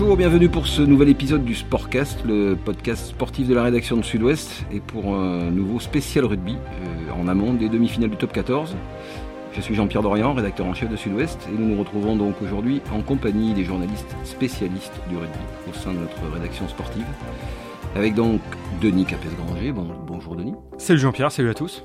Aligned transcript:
Bonjour, 0.00 0.16
bienvenue 0.16 0.48
pour 0.48 0.66
ce 0.66 0.80
nouvel 0.80 1.10
épisode 1.10 1.44
du 1.44 1.54
Sportcast, 1.54 2.24
le 2.24 2.56
podcast 2.56 3.08
sportif 3.08 3.46
de 3.46 3.54
la 3.54 3.62
rédaction 3.62 3.98
de 3.98 4.02
Sud-Ouest, 4.02 4.64
et 4.72 4.80
pour 4.80 5.14
un 5.14 5.50
nouveau 5.50 5.78
spécial 5.78 6.24
rugby 6.24 6.54
euh, 6.56 7.12
en 7.20 7.28
amont 7.28 7.52
des 7.52 7.68
demi-finales 7.68 8.08
du 8.08 8.16
top 8.16 8.32
14. 8.32 8.74
Je 9.52 9.60
suis 9.60 9.74
Jean-Pierre 9.74 10.00
Dorian, 10.00 10.32
rédacteur 10.32 10.64
en 10.64 10.72
chef 10.72 10.88
de 10.88 10.96
Sud-Ouest, 10.96 11.46
et 11.52 11.52
nous 11.60 11.68
nous 11.68 11.78
retrouvons 11.78 12.16
donc 12.16 12.40
aujourd'hui 12.40 12.80
en 12.94 13.02
compagnie 13.02 13.52
des 13.52 13.64
journalistes 13.64 14.16
spécialistes 14.24 14.98
du 15.10 15.18
rugby 15.18 15.38
au 15.68 15.74
sein 15.74 15.92
de 15.92 15.98
notre 15.98 16.32
rédaction 16.32 16.66
sportive. 16.66 17.04
Avec 17.94 18.14
donc 18.14 18.40
Denis 18.80 19.04
Capes-Granger. 19.04 19.72
Bon, 19.72 19.86
bonjour 20.06 20.34
Denis. 20.34 20.54
Salut 20.78 21.00
Jean-Pierre, 21.00 21.30
salut 21.30 21.50
à 21.50 21.54
tous 21.54 21.84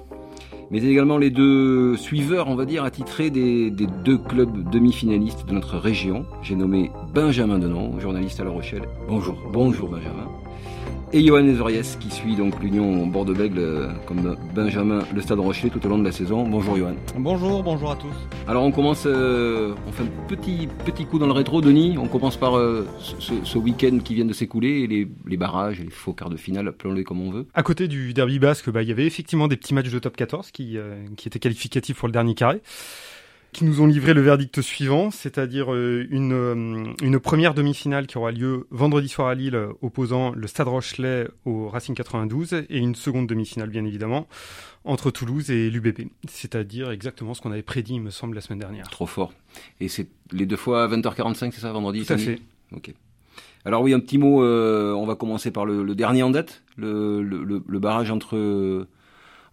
mais 0.71 0.83
également 0.83 1.17
les 1.17 1.29
deux 1.29 1.95
suiveurs, 1.97 2.47
on 2.47 2.55
va 2.55 2.65
dire, 2.65 2.83
attitrés 2.83 3.29
des, 3.29 3.71
des 3.71 3.87
deux 4.03 4.17
clubs 4.17 4.69
demi-finalistes 4.69 5.45
de 5.47 5.53
notre 5.53 5.77
région. 5.77 6.25
J'ai 6.41 6.55
nommé 6.55 6.91
Benjamin 7.13 7.59
Denon, 7.59 7.99
journaliste 7.99 8.39
à 8.39 8.43
La 8.43 8.51
Rochelle. 8.51 8.83
Bonjour, 9.07 9.37
bonjour 9.51 9.89
Benjamin 9.89 10.27
et 11.15 11.25
Johan 11.25 11.47
Ezoriès 11.47 11.95
qui 11.97 12.11
suit 12.11 12.35
donc 12.35 12.61
l'Union 12.61 13.07
Bordeaux-Bègles 13.07 13.59
euh, 13.59 13.87
comme 14.05 14.35
Benjamin 14.53 14.99
le 15.13 15.21
Stade 15.21 15.39
Rochelet 15.39 15.69
tout 15.69 15.83
au 15.85 15.89
long 15.89 15.97
de 15.97 16.03
la 16.03 16.11
saison. 16.11 16.43
Bonjour 16.45 16.75
Johan. 16.75 16.95
Bonjour, 17.17 17.63
bonjour 17.63 17.91
à 17.91 17.95
tous. 17.95 18.13
Alors 18.49 18.65
on 18.65 18.71
commence, 18.71 19.03
euh, 19.05 19.73
on 19.87 19.93
fait 19.93 20.03
un 20.03 20.27
petit, 20.27 20.67
petit 20.83 21.05
coup 21.05 21.17
dans 21.17 21.25
le 21.25 21.31
rétro, 21.31 21.61
Denis. 21.61 21.97
On 21.97 22.07
commence 22.07 22.35
par 22.35 22.57
euh, 22.57 22.85
ce, 22.99 23.57
week-end 23.57 23.99
qui 24.03 24.13
vient 24.13 24.25
de 24.25 24.33
s'écouler, 24.33 24.87
les, 24.87 25.07
les, 25.25 25.37
barrages, 25.37 25.79
les 25.79 25.89
faux 25.89 26.11
quarts 26.11 26.29
de 26.29 26.35
finale, 26.35 26.67
appelons-les 26.67 27.05
comme 27.05 27.21
on 27.21 27.31
veut. 27.31 27.47
À 27.53 27.63
côté 27.63 27.87
du 27.87 28.13
derby 28.13 28.37
basque, 28.37 28.69
bah, 28.69 28.83
il 28.83 28.89
y 28.89 28.91
avait 28.91 29.07
effectivement 29.07 29.47
des 29.47 29.55
petits 29.55 29.73
matchs 29.73 29.91
de 29.91 29.99
top 29.99 30.17
14 30.17 30.51
qui, 30.51 30.77
qui 31.15 31.29
étaient 31.29 31.39
qualificatifs 31.39 31.97
pour 31.97 32.09
le 32.09 32.13
dernier 32.13 32.35
carré 32.35 32.61
qui 33.55 33.63
nous 33.63 33.79
ont 33.79 33.85
livré 33.85 34.13
le 34.13 34.19
verdict 34.19 34.61
suivant, 34.61 35.11
c'est-à-dire 35.11 35.73
euh, 35.73 36.05
une, 36.09 36.33
euh, 36.33 36.93
une 37.01 37.19
première 37.21 37.53
demi-finale 37.53 38.05
qui 38.05 38.17
aura 38.17 38.33
lieu 38.33 38.67
vendredi 38.69 39.07
soir 39.07 39.29
à 39.29 39.33
Lille, 39.33 39.57
opposant 39.81 40.33
le 40.33 40.45
Stade 40.45 40.67
Rochelet 40.67 41.29
au 41.45 41.69
Racing 41.69 41.95
92, 41.95 42.65
et 42.69 42.77
une 42.77 42.95
seconde 42.95 43.27
demi-finale, 43.27 43.69
bien 43.69 43.85
évidemment, 43.85 44.27
entre 44.83 45.09
Toulouse 45.09 45.51
et 45.51 45.69
l'UBB. 45.69 46.09
C'est-à-dire 46.27 46.91
exactement 46.91 47.33
ce 47.33 47.39
qu'on 47.41 47.53
avait 47.53 47.61
prédit, 47.61 47.93
il 47.93 48.01
me 48.01 48.09
semble, 48.09 48.35
la 48.35 48.41
semaine 48.41 48.59
dernière. 48.59 48.89
Trop 48.89 49.05
fort. 49.05 49.31
Et 49.79 49.87
c'est 49.87 50.07
les 50.33 50.45
deux 50.45 50.57
fois 50.57 50.83
à 50.83 50.87
20h45, 50.89 51.51
c'est 51.53 51.61
ça, 51.61 51.71
vendredi 51.71 52.05
Tout 52.05 52.11
à 52.11 52.17
fait. 52.17 52.41
Ok. 52.75 52.93
Alors 53.63 53.83
oui, 53.83 53.93
un 53.93 54.01
petit 54.01 54.17
mot, 54.17 54.43
euh, 54.43 54.91
on 54.91 55.05
va 55.05 55.15
commencer 55.15 55.51
par 55.51 55.65
le, 55.65 55.95
dernier 55.95 56.23
en 56.23 56.29
date, 56.29 56.61
le, 56.75 57.21
le 57.23 57.79
barrage 57.79 58.11
entre 58.11 58.85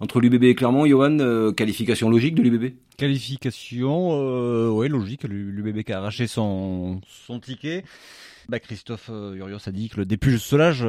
entre 0.03 0.21
l'UBB 0.21 0.43
et 0.45 0.55
Clermont, 0.57 0.85
Johan, 0.85 1.21
euh, 1.21 1.53
qualification 1.53 2.11
logique 2.11 2.35
de 2.35 2.43
l'UBB 2.43 2.75
Qualification, 2.99 4.11
euh, 4.13 4.69
ouais, 4.69 4.89
logique. 4.89 5.23
L'UBB 5.23 5.85
qui 5.85 5.93
a 5.93 5.99
arraché 5.99 6.27
son, 6.27 7.01
ticket. 7.41 7.85
Bah, 8.49 8.59
Christophe 8.59 9.11
euh, 9.11 9.37
Urios 9.37 9.61
a 9.65 9.71
dit 9.71 9.89
que 9.89 9.99
le 9.99 10.05
début 10.05 10.33
de 10.33 10.39
Solage 10.39 10.85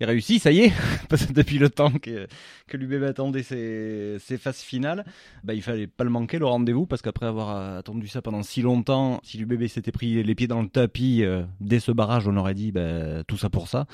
est 0.00 0.06
réussi, 0.06 0.38
ça 0.38 0.50
y 0.50 0.60
est, 0.60 0.72
parce 1.08 1.26
que 1.26 1.32
depuis 1.32 1.58
le 1.58 1.68
temps 1.68 1.92
que, 1.92 2.26
que 2.66 2.76
l'UBB 2.76 3.04
attendait 3.04 3.42
ses, 3.42 4.16
ses, 4.18 4.38
phases 4.38 4.60
finales, 4.60 5.04
bah, 5.44 5.54
il 5.54 5.62
fallait 5.62 5.86
pas 5.86 6.04
le 6.04 6.10
manquer, 6.10 6.38
le 6.38 6.46
rendez-vous, 6.46 6.86
parce 6.86 7.02
qu'après 7.02 7.26
avoir 7.26 7.78
attendu 7.78 8.08
ça 8.08 8.22
pendant 8.22 8.42
si 8.42 8.62
longtemps, 8.62 9.20
si 9.22 9.38
l'UBB 9.38 9.66
s'était 9.66 9.92
pris 9.92 10.22
les 10.22 10.34
pieds 10.34 10.46
dans 10.46 10.62
le 10.62 10.68
tapis 10.68 11.22
euh, 11.22 11.42
dès 11.60 11.80
ce 11.80 11.92
barrage, 11.92 12.26
on 12.28 12.36
aurait 12.36 12.54
dit 12.54 12.72
bah, 12.72 13.24
tout 13.26 13.36
ça 13.36 13.50
pour 13.50 13.68
ça. 13.68 13.86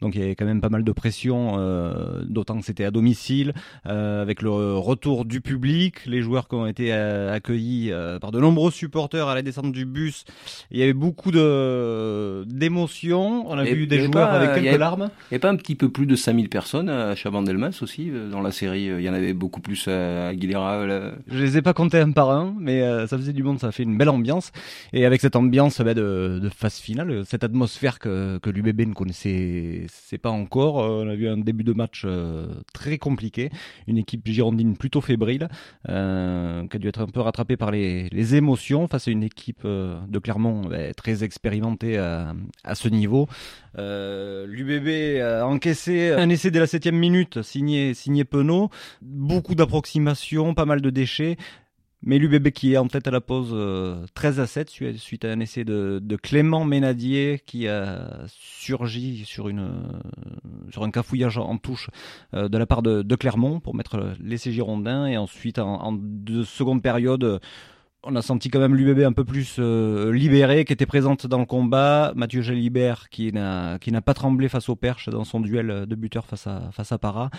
Donc 0.00 0.14
il 0.14 0.20
y 0.20 0.24
avait 0.24 0.34
quand 0.34 0.44
même 0.44 0.60
pas 0.60 0.68
mal 0.68 0.84
de 0.84 0.92
pression, 0.92 1.54
euh, 1.58 2.22
d'autant 2.28 2.58
que 2.58 2.64
c'était 2.64 2.84
à 2.84 2.90
domicile, 2.90 3.54
euh, 3.86 4.20
avec 4.22 4.42
le 4.42 4.76
retour 4.76 5.24
du 5.24 5.40
public, 5.40 6.04
les 6.06 6.20
joueurs 6.22 6.48
qui 6.48 6.56
ont 6.56 6.66
été 6.66 6.92
accueillis 6.92 7.92
par 8.20 8.32
de 8.32 8.40
nombreux 8.40 8.70
supporters 8.70 9.28
à 9.28 9.34
la 9.34 9.42
descente 9.42 9.72
du 9.72 9.86
bus. 9.86 10.24
Il 10.70 10.78
y 10.78 10.82
avait 10.82 10.92
beaucoup 10.92 11.30
d'émotions, 11.30 13.48
on 13.48 13.58
a 13.58 13.64
vu 13.64 13.86
des 13.86 14.00
joueurs 14.00 14.30
avec 14.30 14.62
quelques 14.62 14.78
larmes 14.78 15.10
un 15.54 15.56
petit 15.56 15.76
peu 15.76 15.88
plus 15.88 16.06
de 16.06 16.16
5000 16.16 16.48
personnes 16.48 16.88
à 16.88 17.14
Chabandelmas 17.14 17.78
aussi 17.80 18.10
euh, 18.10 18.28
dans 18.28 18.40
la 18.40 18.50
série. 18.50 18.86
Il 18.86 19.00
y 19.00 19.08
en 19.08 19.14
avait 19.14 19.32
beaucoup 19.32 19.60
plus 19.60 19.86
à 19.88 20.28
Aguilera. 20.28 20.84
Je 21.28 21.38
les 21.38 21.56
ai 21.56 21.62
pas 21.62 21.72
comptés 21.72 22.00
un 22.00 22.10
par 22.10 22.30
un, 22.30 22.54
mais 22.58 22.82
euh, 22.82 23.06
ça 23.06 23.16
faisait 23.16 23.32
du 23.32 23.42
monde, 23.42 23.60
ça 23.60 23.70
fait 23.70 23.84
une 23.84 23.96
belle 23.96 24.08
ambiance. 24.08 24.50
Et 24.92 25.06
avec 25.06 25.20
cette 25.20 25.36
ambiance 25.36 25.80
bah, 25.80 25.94
de, 25.94 26.40
de, 26.42 26.48
phase 26.48 26.78
finale, 26.78 27.22
cette 27.24 27.44
atmosphère 27.44 28.00
que, 28.00 28.38
que 28.38 28.50
l'UBB 28.50 28.88
ne 28.88 28.94
connaissait 28.94 29.86
pas 30.20 30.30
encore. 30.30 30.82
Euh, 30.82 31.04
on 31.04 31.08
a 31.08 31.14
vu 31.14 31.28
un 31.28 31.38
début 31.38 31.64
de 31.64 31.72
match 31.72 32.04
très 32.72 32.98
compliqué, 32.98 33.50
une 33.86 33.98
équipe 33.98 34.26
girondine 34.26 34.76
plutôt 34.76 35.00
fébrile, 35.00 35.48
euh, 35.88 36.66
qui 36.66 36.76
a 36.76 36.80
dû 36.80 36.88
être 36.88 37.00
un 37.00 37.06
peu 37.06 37.20
rattrapée 37.20 37.56
par 37.56 37.70
les, 37.70 38.08
les 38.10 38.34
émotions 38.34 38.88
face 38.88 39.08
à 39.08 39.10
une 39.12 39.22
équipe 39.22 39.64
de 39.64 40.18
Clermont 40.18 40.62
bah, 40.62 40.92
très 40.94 41.22
expérimentée 41.22 41.98
à, 41.98 42.34
à 42.64 42.74
ce 42.74 42.88
niveau. 42.88 43.28
Euh, 43.78 44.46
L'UBB 44.46 45.20
a 45.44 45.48
encaissé 45.48 46.10
un 46.10 46.28
essai 46.28 46.50
dès 46.50 46.58
la 46.58 46.66
septième 46.66 46.96
minute, 46.96 47.42
signé, 47.42 47.94
signé 47.94 48.24
Penaud. 48.24 48.70
Beaucoup 49.02 49.54
d'approximations, 49.54 50.54
pas 50.54 50.64
mal 50.64 50.80
de 50.80 50.90
déchets. 50.90 51.36
Mais 52.06 52.18
l'UBB 52.18 52.50
qui 52.50 52.74
est 52.74 52.76
en 52.76 52.86
tête 52.86 53.06
à 53.06 53.10
la 53.10 53.22
pause 53.22 53.48
13 54.14 54.38
euh, 54.38 54.42
à 54.42 54.46
7 54.46 54.68
suite 54.68 55.24
à 55.24 55.30
un 55.30 55.40
essai 55.40 55.64
de, 55.64 56.16
Clément 56.22 56.64
Ménadier 56.64 57.40
qui 57.46 57.66
a 57.66 58.26
surgi 58.26 59.24
sur, 59.24 59.50
sur 60.70 60.82
un 60.82 60.90
cafouillage 60.90 61.38
en 61.38 61.56
touche 61.56 61.88
euh, 62.34 62.50
de 62.50 62.58
la 62.58 62.66
part 62.66 62.82
de, 62.82 63.16
Clermont 63.16 63.58
pour 63.60 63.74
mettre 63.74 64.14
l'essai 64.22 64.52
girondin. 64.52 65.06
Et 65.06 65.16
ensuite, 65.16 65.58
en, 65.58 65.82
en 65.82 65.92
de 65.92 66.42
seconde 66.42 66.82
période, 66.82 67.40
on 68.06 68.14
a 68.16 68.22
senti 68.22 68.50
quand 68.50 68.60
même 68.60 68.74
l'UBB 68.74 69.00
un 69.00 69.12
peu 69.12 69.24
plus 69.24 69.56
euh, 69.58 70.12
libéré, 70.12 70.64
qui 70.64 70.72
était 70.72 70.86
présente 70.86 71.26
dans 71.26 71.38
le 71.38 71.46
combat. 71.46 72.12
Mathieu 72.16 72.42
Jalibert 72.42 73.08
qui 73.08 73.32
n'a 73.32 73.78
pas 74.04 74.14
tremblé 74.14 74.48
face 74.48 74.68
au 74.68 74.76
Perche 74.76 75.08
dans 75.08 75.24
son 75.24 75.40
duel 75.40 75.86
de 75.86 75.94
buteur 75.94 76.26
face 76.26 76.46
à 76.46 76.70
face 76.72 76.92
Para. 77.00 77.30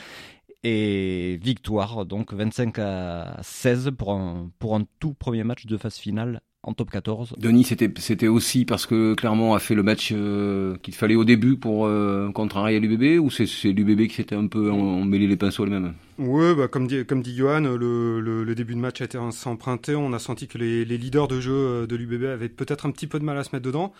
Et 0.63 1.39
victoire, 1.43 2.05
donc 2.05 2.33
25 2.33 2.79
à 2.79 3.37
16 3.41 3.91
pour 3.97 4.13
un, 4.13 4.49
pour 4.57 4.75
un 4.75 4.83
tout 4.99 5.13
premier 5.13 5.43
match 5.43 5.67
de 5.67 5.77
phase 5.77 5.97
finale 5.97 6.41
en 6.65 6.73
top 6.73 6.89
14. 6.89 7.35
Denis, 7.37 7.63
c'était 7.63 7.91
c'était 7.97 8.27
aussi 8.27 8.65
parce 8.65 8.85
que 8.85 9.13
Clermont 9.13 9.53
a 9.53 9.59
fait 9.59 9.75
le 9.75 9.83
match 9.83 10.11
euh, 10.11 10.75
qu'il 10.81 10.95
fallait 10.95 11.15
au 11.15 11.23
début 11.23 11.57
pour 11.57 11.85
euh, 11.85 12.31
contrarier 12.31 12.79
l'UBB 12.79 13.23
ou 13.23 13.29
c'est 13.29 13.45
l'UBB 13.71 14.07
qui 14.07 14.15
s'était 14.15 14.35
un 14.35 14.47
peu 14.47 14.71
emmêlé 14.71 15.27
les 15.27 15.37
pinceaux 15.37 15.63
elle-même 15.65 15.93
Oui, 16.17 16.55
bah, 16.55 16.67
comme 16.67 16.87
dit 16.87 17.05
comme 17.05 17.21
dit 17.21 17.35
Johan, 17.35 17.61
le, 17.61 18.19
le, 18.19 18.55
début 18.55 18.73
de 18.73 18.79
match 18.79 18.99
a 19.01 19.05
été 19.05 19.17
emprunté. 19.17 19.95
On 19.95 20.11
a 20.11 20.19
senti 20.19 20.47
que 20.47 20.57
les, 20.57 20.85
les 20.85 20.97
leaders 20.97 21.27
de 21.27 21.39
jeu 21.39 21.53
euh, 21.53 21.87
de 21.87 21.95
l'UBB 21.95 22.25
avaient 22.25 22.49
peut-être 22.49 22.87
un 22.87 22.91
petit 22.91 23.07
peu 23.07 23.19
de 23.19 23.25
mal 23.25 23.37
à 23.37 23.43
se 23.43 23.49
mettre 23.53 23.65
dedans. 23.65 23.93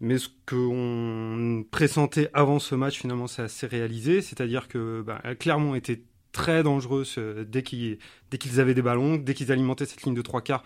Mais 0.00 0.18
ce 0.18 0.28
qu'on 0.46 1.64
pressentait 1.70 2.30
avant 2.32 2.58
ce 2.58 2.74
match, 2.74 2.98
finalement, 2.98 3.26
ça 3.26 3.48
s'est 3.48 3.66
réalisé. 3.66 4.22
C'est-à-dire 4.22 4.68
que 4.68 5.02
bah, 5.02 5.20
Clermont 5.38 5.74
était 5.74 6.02
très 6.32 6.62
dangereux 6.62 7.04
dès 7.48 7.62
qu'ils 7.62 7.98
dès 8.30 8.38
qu'ils 8.38 8.60
avaient 8.60 8.74
des 8.74 8.82
ballons, 8.82 9.16
dès 9.16 9.34
qu'ils 9.34 9.50
alimentaient 9.50 9.86
cette 9.86 10.02
ligne 10.02 10.14
de 10.14 10.22
trois 10.22 10.40
quarts 10.40 10.64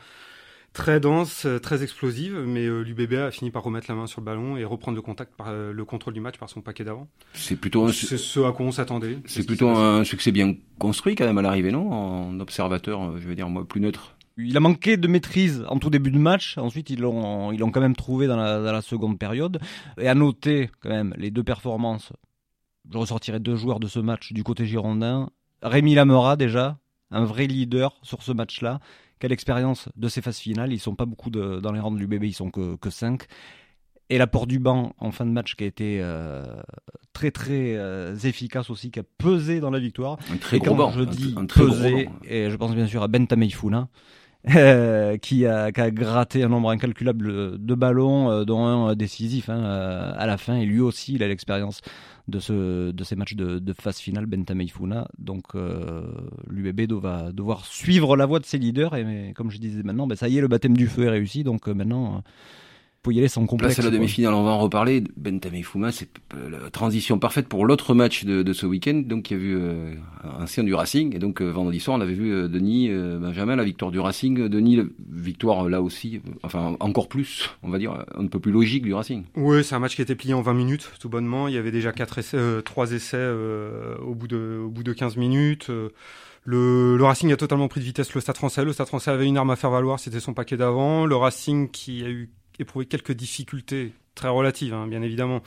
très 0.73 1.01
dense, 1.01 1.47
euh, 1.47 1.59
très 1.59 1.83
explosive, 1.83 2.43
mais 2.47 2.67
euh, 2.67 2.83
l'UBB 2.83 3.15
a 3.15 3.31
fini 3.31 3.51
par 3.51 3.63
remettre 3.63 3.87
la 3.89 3.95
main 3.95 4.07
sur 4.07 4.21
le 4.21 4.25
ballon 4.25 4.57
et 4.57 4.65
reprendre 4.65 4.97
le 4.97 5.03
contact 5.03 5.35
par 5.37 5.49
euh, 5.49 5.73
le 5.73 5.85
contrôle 5.85 6.15
du 6.15 6.21
match 6.21 6.39
par 6.39 6.49
son 6.49 6.61
paquet 6.61 6.85
d'avant. 6.85 7.09
C'est 7.35 7.57
plutôt 7.57 7.87
un... 7.87 7.93
c'est 7.93 8.19
ce 8.19 8.41
à 8.41 8.53
quoi 8.53 8.67
on 8.67 8.73
s'attendait. 8.73 9.19
C'est 9.27 9.47
plutôt 9.47 9.69
un 9.69 10.05
succès 10.05 10.33
bien 10.33 10.55
construit 10.79 11.15
quand 11.15 11.27
même 11.27 11.39
à 11.39 11.43
l'arrivée, 11.43 11.73
non? 11.73 11.93
En 11.93 12.41
observateur, 12.41 13.19
je 13.19 13.27
veux 13.27 13.35
dire 13.35 13.49
moi 13.49 13.67
plus 13.67 13.81
neutre. 13.81 14.17
Il 14.39 14.57
a 14.57 14.61
manqué 14.61 14.97
de 14.97 15.09
maîtrise 15.09 15.65
en 15.69 15.79
tout 15.79 15.91
début 15.91 16.11
de 16.11 16.19
match. 16.19 16.57
Ensuite, 16.57 16.89
ils 16.89 17.01
l'ont, 17.01 17.53
ils 17.53 17.59
l'ont 17.59 17.71
quand 17.71 17.83
même 17.83 17.95
trouvé 17.95 18.27
dans 18.27 18.37
la, 18.37 18.63
dans 18.63 18.73
la 18.73 18.81
seconde 18.81 19.19
période. 19.19 19.61
Et 20.01 20.09
à 20.09 20.15
noter 20.15 20.71
quand 20.81 20.89
même 20.89 21.15
les 21.19 21.31
deux 21.31 21.43
performances. 21.43 22.13
Je 22.91 22.97
ressortirai 22.97 23.41
deux 23.41 23.57
joueurs 23.57 23.79
de 23.79 23.87
ce 23.87 24.01
match 24.01 24.33
du 24.33 24.43
côté 24.43 24.65
girondin. 24.65 25.29
Rémi 25.63 25.95
Lamera 25.95 26.37
déjà, 26.37 26.79
un 27.11 27.25
vrai 27.25 27.47
leader 27.47 27.95
sur 28.03 28.23
ce 28.23 28.33
match-là, 28.33 28.81
quelle 29.23 29.31
expérience 29.31 29.89
de 29.95 30.09
ces 30.09 30.21
phases 30.21 30.39
finales? 30.39 30.73
Ils 30.73 30.81
sont 30.81 30.97
pas 30.97 31.07
beaucoup 31.07 31.31
de, 31.31 31.61
dans 31.61 31.71
les 31.71 31.79
rangs 31.79 31.93
de 31.93 31.99
l'UBB, 31.99 32.25
ils 32.25 32.33
sont 32.33 32.51
que, 32.51 32.75
que 32.75 32.91
5. 32.91 33.23
Et 34.11 34.19
l'apport 34.19 34.49
du 34.49 34.59
banc 34.59 34.95
en 34.99 35.13
fin 35.13 35.25
de 35.25 35.31
match 35.31 35.55
qui 35.55 35.63
a 35.63 35.67
été 35.69 36.01
euh, 36.03 36.43
très 37.13 37.31
très 37.31 37.77
euh, 37.77 38.17
efficace 38.17 38.69
aussi, 38.69 38.91
qui 38.91 38.99
a 38.99 39.05
pesé 39.19 39.61
dans 39.61 39.71
la 39.71 39.79
victoire. 39.79 40.19
Un 40.33 40.39
très 40.39 40.57
et 40.57 40.59
gros 40.59 40.71
quand 40.71 40.77
banc. 40.77 40.91
je 40.91 41.05
dis 41.05 41.35
un, 41.37 41.43
un 41.43 41.47
très 41.47 41.63
pesé, 41.63 42.07
gros 42.07 42.15
et 42.25 42.51
je 42.51 42.57
pense 42.57 42.75
bien 42.75 42.89
sûr 42.89 43.01
à 43.05 43.07
Ben 43.07 43.25
Tameifuna, 43.29 43.87
euh, 44.57 45.17
qui, 45.19 45.47
a, 45.47 45.71
qui 45.71 45.81
a 45.81 45.93
gratté 45.93 46.43
un 46.43 46.49
nombre 46.49 46.71
incalculable 46.71 47.65
de 47.65 47.75
ballons, 47.77 48.43
dont 48.43 48.67
un 48.67 48.97
décisif 48.97 49.49
hein, 49.51 49.63
à 49.63 50.27
la 50.27 50.37
fin. 50.37 50.57
Et 50.57 50.67
lui 50.67 50.81
aussi, 50.81 51.15
il 51.15 51.23
a 51.23 51.29
l'expérience 51.29 51.81
de, 52.29 52.39
ce, 52.39 52.91
de 52.91 53.05
ces 53.05 53.17
matchs 53.17 53.35
de, 53.35 53.59
de 53.59 53.73
phase 53.73 53.99
finale, 53.99 54.27
Bentameifuna. 54.27 55.09
Donc 55.19 55.55
euh, 55.55 56.03
l'UBB 56.49 56.93
va 56.93 57.33
devoir 57.33 57.65
suivre 57.65 58.17
la 58.17 58.27
voie 58.27 58.39
de 58.39 58.47
ses 58.47 58.59
leaders. 58.59 58.95
Et 58.95 59.05
mais, 59.05 59.33
comme 59.35 59.51
je 59.51 59.59
disais 59.59 59.83
maintenant, 59.83 60.07
ben, 60.07 60.17
ça 60.17 60.29
y 60.29 60.39
est, 60.39 60.41
le 60.41 60.49
baptême 60.49 60.77
du 60.77 60.87
feu 60.87 61.05
est 61.05 61.11
réussi. 61.11 61.45
Donc 61.45 61.69
euh, 61.69 61.75
maintenant, 61.75 62.23
faut 63.05 63.11
y 63.11 63.19
aller 63.19 63.29
sans 63.29 63.47
complexe. 63.47 63.75
Place 63.75 63.85
à 63.85 63.91
la 63.91 63.97
demi-finale, 63.97 64.33
on 64.33 64.45
va 64.45 64.51
en 64.51 64.59
reparler. 64.59 65.03
Bentham 65.17 65.61
Fouma, 65.63 65.91
c'est 65.91 66.09
la 66.51 66.71
transition 66.71 67.19
parfaite 67.19 67.49
pour 67.49 67.67
l'autre 67.67 67.95
match 67.95 68.25
de, 68.25 68.43
de, 68.43 68.53
ce 68.53 68.65
week-end, 68.65 69.03
donc 69.05 69.25
qui 69.25 69.35
a 69.35 69.37
vu 69.37 69.57
euh, 69.57 69.95
un 70.23 70.45
ancien 70.45 70.63
du 70.63 70.73
Racing. 70.73 71.15
Et 71.17 71.19
donc 71.19 71.43
euh, 71.43 71.51
vendredi 71.51 71.81
soir, 71.81 71.99
on 71.99 72.01
avait 72.01 72.15
vu 72.15 72.33
euh, 72.33 72.49
Denis 72.49 72.91
Benjamin, 72.91 73.57
la 73.57 73.65
victoire 73.65 73.91
du 73.91 73.99
Racing. 73.99 74.49
Denis, 74.49 74.81
victoire 75.11 75.69
là 75.69 75.83
aussi, 75.83 76.21
enfin 76.45 76.77
encore 76.79 77.09
plus, 77.09 77.51
on 77.63 77.71
va 77.71 77.79
dire, 77.79 78.05
un 78.17 78.27
peu 78.27 78.39
plus 78.39 78.53
logique 78.53 78.85
du 78.85 78.95
Racing. 78.95 79.25
Oui, 79.35 79.65
c'est 79.65 79.75
un 79.75 79.81
match 79.81 79.97
qui 79.97 80.03
était 80.03 80.15
plié 80.15 80.35
en 80.35 80.43
20 80.43 80.55
minutes, 80.55 80.93
tout 81.01 81.09
bonnement. 81.09 81.49
Il 81.49 81.55
y 81.55 81.59
avait 81.59 81.73
déjà 81.73 81.93
quatre 81.93 82.19
essais, 82.19 82.39
3 82.65 82.93
essais 82.93 83.31
au, 84.01 84.15
bout 84.15 84.29
de, 84.29 84.61
au 84.65 84.69
bout 84.69 84.85
de 84.85 84.93
15 84.93 85.17
minutes. 85.17 85.71
Le, 86.45 86.97
le, 86.97 87.05
Racing 87.05 87.33
a 87.33 87.37
totalement 87.37 87.69
pris 87.69 87.81
de 87.81 87.85
vitesse 87.85 88.15
le 88.15 88.21
Stade 88.21 88.37
français. 88.37 88.65
Le 88.65 88.73
Stade 88.73 88.89
français 88.89 89.11
avait 89.11 89.27
une 89.27 89.37
arme 89.37 89.51
à 89.51 89.57
faire 89.57 89.71
valoir, 89.71 89.99
c'était 89.99 90.21
son 90.21 90.35
paquet 90.35 90.57
d'avant. 90.57 91.07
Le 91.07 91.17
Racing 91.17 91.69
qui 91.71 92.05
a 92.05 92.09
eu 92.09 92.31
éprouvé 92.59 92.87
quelques 92.87 93.13
difficultés 93.13 93.93
très 94.15 94.29
relatives, 94.29 94.75
hein, 94.75 94.87
bien 94.87 95.03
évidemment, 95.03 95.43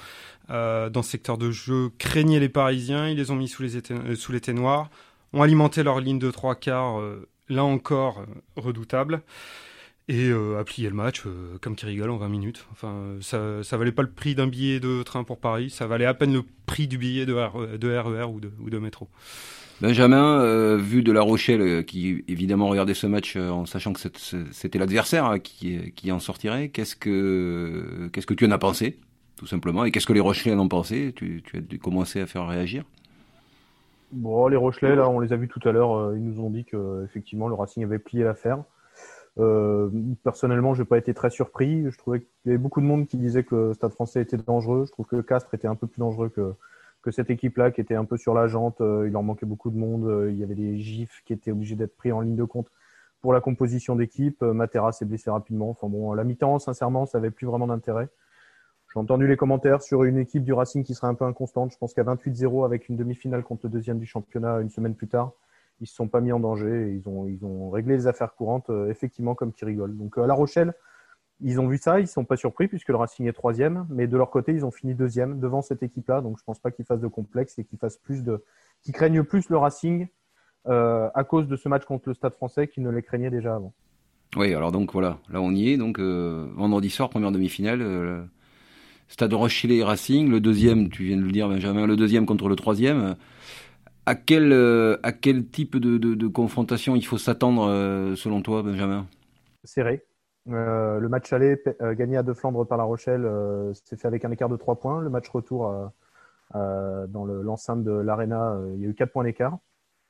euh, 0.49 0.89
dans 0.89 1.03
ce 1.03 1.11
secteur 1.11 1.37
de 1.37 1.51
jeu, 1.51 1.91
craignait 1.97 2.39
les 2.39 2.49
Parisiens, 2.49 3.09
ils 3.09 3.17
les 3.17 3.31
ont 3.31 3.35
mis 3.35 3.47
sous 3.47 3.63
les, 3.63 3.77
euh, 3.91 4.15
les 4.29 4.53
noirs, 4.53 4.89
ont 5.33 5.41
alimenté 5.41 5.83
leur 5.83 5.99
ligne 5.99 6.19
de 6.19 6.31
trois 6.31 6.55
quarts, 6.55 6.99
euh, 6.99 7.27
là 7.49 7.63
encore 7.63 8.19
euh, 8.19 8.25
redoutable, 8.55 9.21
et 10.07 10.31
a 10.31 10.63
plié 10.63 10.87
le 10.87 10.93
match 10.93 11.23
comme 11.61 11.75
qui 11.75 11.87
rigole 11.87 12.11
en 12.11 12.17
20 12.17 12.29
minutes. 12.29 12.67
Enfin, 12.71 13.15
ça, 13.21 13.63
valait 13.75 13.91
pas 13.91 14.03
le 14.03 14.11
prix 14.11 14.35
d'un 14.35 14.45
billet 14.45 14.79
de 14.79 15.01
train 15.01 15.23
pour 15.23 15.39
Paris, 15.39 15.71
ça 15.71 15.87
valait 15.87 16.05
à 16.05 16.13
peine 16.13 16.31
le 16.31 16.43
prix 16.67 16.87
du 16.87 16.99
billet 16.99 17.25
de, 17.25 17.33
RER 17.33 18.21
e 18.21 18.25
ou 18.27 18.69
de 18.69 18.77
métro. 18.77 19.09
Benjamin, 19.81 20.39
euh, 20.39 20.77
vu 20.77 21.03
de 21.03 21.11
La 21.11 21.21
Rochelle, 21.21 21.61
euh, 21.61 21.81
qui 21.83 22.23
évidemment 22.29 22.67
regardait 22.67 22.93
ce 22.93 23.07
match 23.07 23.35
euh, 23.35 23.49
en 23.49 23.65
sachant 23.65 23.91
que 23.91 23.99
c'était 23.99 24.79
l'adversaire 24.79 25.35
qui, 25.43 26.11
en 26.11 26.19
sortirait, 26.19 26.69
qu'est-ce 26.69 26.95
que 26.95 28.09
qu'est-ce 28.13 28.25
que 28.25 28.33
tu 28.33 28.45
en 28.45 28.51
as 28.51 28.57
pensé, 28.57 28.99
tout 29.35 29.47
simplement, 29.47 29.83
et 29.83 29.91
qu'est-ce 29.91 30.07
que 30.07 30.13
les 30.13 30.21
Rochelais 30.21 30.53
en 30.53 30.59
ont 30.59 30.69
pensé? 30.69 31.11
Tu, 31.13 31.43
tu 31.43 31.57
as 31.57 31.77
commencé 31.77 32.21
à 32.21 32.25
faire 32.25 32.47
réagir? 32.47 32.85
Bon, 34.13 34.47
les 34.47 34.55
Rochelais, 34.55 34.95
là, 34.95 35.09
on 35.09 35.19
les 35.19 35.33
a 35.33 35.35
vus 35.35 35.49
tout 35.49 35.67
à 35.67 35.73
l'heure, 35.73 36.15
ils 36.15 36.23
nous 36.23 36.41
ont 36.41 36.49
dit 36.49 36.63
que 36.63 37.03
effectivement 37.03 37.49
le 37.49 37.55
Racing 37.55 37.83
avait 37.83 37.99
plié 37.99 38.23
l'affaire. 38.23 38.63
Personnellement, 40.23 40.73
j'ai 40.73 40.85
pas 40.85 40.97
été 40.97 41.13
très 41.13 41.29
surpris. 41.29 41.83
Je 41.91 41.97
trouvais 41.97 42.21
qu'il 42.21 42.29
y 42.45 42.49
avait 42.49 42.57
beaucoup 42.57 42.79
de 42.79 42.85
monde 42.85 43.07
qui 43.07 43.17
disait 43.17 43.43
que 43.43 43.55
le 43.55 43.73
Stade 43.73 43.91
Français 43.91 44.21
était 44.21 44.37
dangereux. 44.37 44.85
Je 44.87 44.91
trouve 44.93 45.05
que 45.05 45.19
Castres 45.19 45.53
était 45.53 45.67
un 45.67 45.75
peu 45.75 45.87
plus 45.87 45.99
dangereux 45.99 46.29
que 46.29 46.53
que 47.05 47.11
cette 47.11 47.29
équipe-là 47.29 47.69
qui 47.69 47.81
était 47.81 47.93
un 47.93 48.03
peu 48.03 48.17
sur 48.17 48.33
la 48.33 48.47
jante, 48.47 48.81
euh, 48.81 49.03
il 49.05 49.13
leur 49.13 49.21
manquait 49.21 49.45
beaucoup 49.45 49.69
de 49.69 49.77
monde, 49.77 50.05
euh, 50.07 50.31
il 50.31 50.39
y 50.39 50.43
avait 50.43 50.55
des 50.55 50.79
gifs 50.79 51.21
qui 51.23 51.33
étaient 51.33 51.51
obligés 51.51 51.75
d'être 51.75 51.95
pris 51.95 52.11
en 52.11 52.19
ligne 52.19 52.35
de 52.35 52.43
compte 52.43 52.71
pour 53.21 53.31
la 53.31 53.41
composition 53.41 53.95
d'équipe. 53.95 54.41
Euh, 54.41 54.53
Matera 54.53 54.91
s'est 54.91 55.05
blessé 55.05 55.29
rapidement. 55.29 55.69
Enfin 55.69 55.87
bon, 55.87 56.13
la 56.13 56.23
mi-temps, 56.23 56.57
sincèrement, 56.57 57.05
ça 57.05 57.19
avait 57.19 57.29
plus 57.29 57.45
vraiment 57.45 57.67
d'intérêt. 57.67 58.09
J'ai 58.91 58.99
entendu 58.99 59.27
les 59.27 59.37
commentaires 59.37 59.83
sur 59.83 60.03
une 60.03 60.17
équipe 60.17 60.43
du 60.43 60.51
Racing 60.51 60.83
qui 60.83 60.95
serait 60.95 61.07
un 61.07 61.13
peu 61.13 61.25
inconstante. 61.25 61.71
Je 61.71 61.77
pense 61.77 61.93
qu'à 61.93 62.03
28-0 62.03 62.65
avec 62.65 62.89
une 62.89 62.95
demi-finale 62.95 63.43
contre 63.43 63.67
le 63.67 63.69
deuxième 63.69 63.99
du 63.99 64.07
championnat 64.07 64.59
une 64.61 64.71
semaine 64.71 64.95
plus 64.95 65.07
tard, 65.07 65.33
ils 65.81 65.87
se 65.87 65.93
sont 65.93 66.07
pas 66.07 66.21
mis 66.21 66.31
en 66.31 66.39
danger. 66.39 66.91
ils 66.91 67.07
ont, 67.07 67.27
ils 67.27 67.45
ont 67.45 67.69
réglé 67.69 67.95
les 67.97 68.07
affaires 68.07 68.33
courantes, 68.33 68.71
effectivement, 68.89 69.35
comme 69.35 69.53
qui 69.53 69.63
rigole. 69.63 69.95
Donc 69.95 70.17
à 70.17 70.25
La 70.25 70.33
Rochelle, 70.33 70.73
ils 71.41 71.59
ont 71.59 71.67
vu 71.67 71.77
ça, 71.77 71.99
ils 71.99 72.07
sont 72.07 72.23
pas 72.23 72.37
surpris 72.37 72.67
puisque 72.67 72.89
le 72.89 72.95
Racing 72.95 73.27
est 73.27 73.33
troisième, 73.33 73.85
mais 73.89 74.07
de 74.07 74.17
leur 74.17 74.29
côté, 74.29 74.53
ils 74.53 74.65
ont 74.65 74.71
fini 74.71 74.95
deuxième 74.95 75.39
devant 75.39 75.61
cette 75.61 75.83
équipe-là. 75.83 76.21
Donc, 76.21 76.37
je 76.39 76.43
pense 76.43 76.59
pas 76.59 76.71
qu'ils 76.71 76.85
fassent 76.85 77.01
de 77.01 77.07
complexe 77.07 77.59
et 77.59 77.65
qu'ils 77.65 77.79
fassent 77.79 77.97
plus 77.97 78.23
de, 78.23 78.43
qu'ils 78.81 78.93
craignent 78.93 79.23
plus 79.23 79.49
le 79.49 79.57
Racing 79.57 80.07
euh, 80.67 81.09
à 81.13 81.23
cause 81.23 81.47
de 81.47 81.55
ce 81.55 81.67
match 81.69 81.85
contre 81.85 82.09
le 82.09 82.15
Stade 82.15 82.33
Français 82.33 82.67
qu'ils 82.67 82.83
ne 82.83 82.89
les 82.89 83.03
craignaient 83.03 83.29
déjà 83.29 83.55
avant. 83.55 83.73
Oui, 84.35 84.53
alors 84.53 84.71
donc 84.71 84.91
voilà, 84.93 85.19
là 85.29 85.39
on 85.41 85.51
y 85.51 85.69
est. 85.69 85.77
Donc 85.77 85.99
euh, 85.99 86.47
vendredi 86.55 86.89
soir, 86.89 87.09
première 87.09 87.31
demi-finale, 87.31 87.81
euh, 87.81 88.23
Stade 89.07 89.33
Rochelle 89.33 89.71
et 89.71 89.83
Racing, 89.83 90.29
le 90.29 90.39
deuxième, 90.39 90.89
tu 90.89 91.03
viens 91.03 91.17
de 91.17 91.21
le 91.21 91.31
dire 91.31 91.47
Benjamin, 91.47 91.85
le 91.85 91.95
deuxième 91.95 92.25
contre 92.25 92.49
le 92.49 92.55
troisième. 92.55 93.15
À 94.07 94.15
quel 94.15 94.53
à 95.03 95.11
quel 95.11 95.47
type 95.47 95.77
de, 95.77 95.97
de 95.97 96.27
confrontation 96.27 96.95
il 96.95 97.05
faut 97.05 97.17
s'attendre 97.17 98.15
selon 98.15 98.41
toi, 98.41 98.61
Benjamin? 98.61 99.07
Serré 99.63 100.03
euh, 100.49 100.99
le 100.99 101.09
match 101.09 101.33
aller 101.33 101.61
euh, 101.81 101.95
gagné 101.95 102.17
à 102.17 102.23
De 102.23 102.33
Flandre 102.33 102.65
par 102.67 102.77
La 102.77 102.83
Rochelle 102.83 103.25
euh, 103.25 103.73
s'est 103.73 103.97
fait 103.97 104.07
avec 104.07 104.25
un 104.25 104.31
écart 104.31 104.49
de 104.49 104.57
3 104.57 104.75
points. 104.75 105.01
Le 105.01 105.09
match 105.09 105.27
retour 105.29 105.91
dans 106.53 107.25
l'enceinte 107.25 107.83
de 107.83 107.91
l'Arena, 107.91 108.57
il 108.75 108.81
y 108.81 108.85
a 108.85 108.89
eu 108.89 108.93
4 108.93 109.11
points 109.11 109.23
d'écart. 109.23 109.57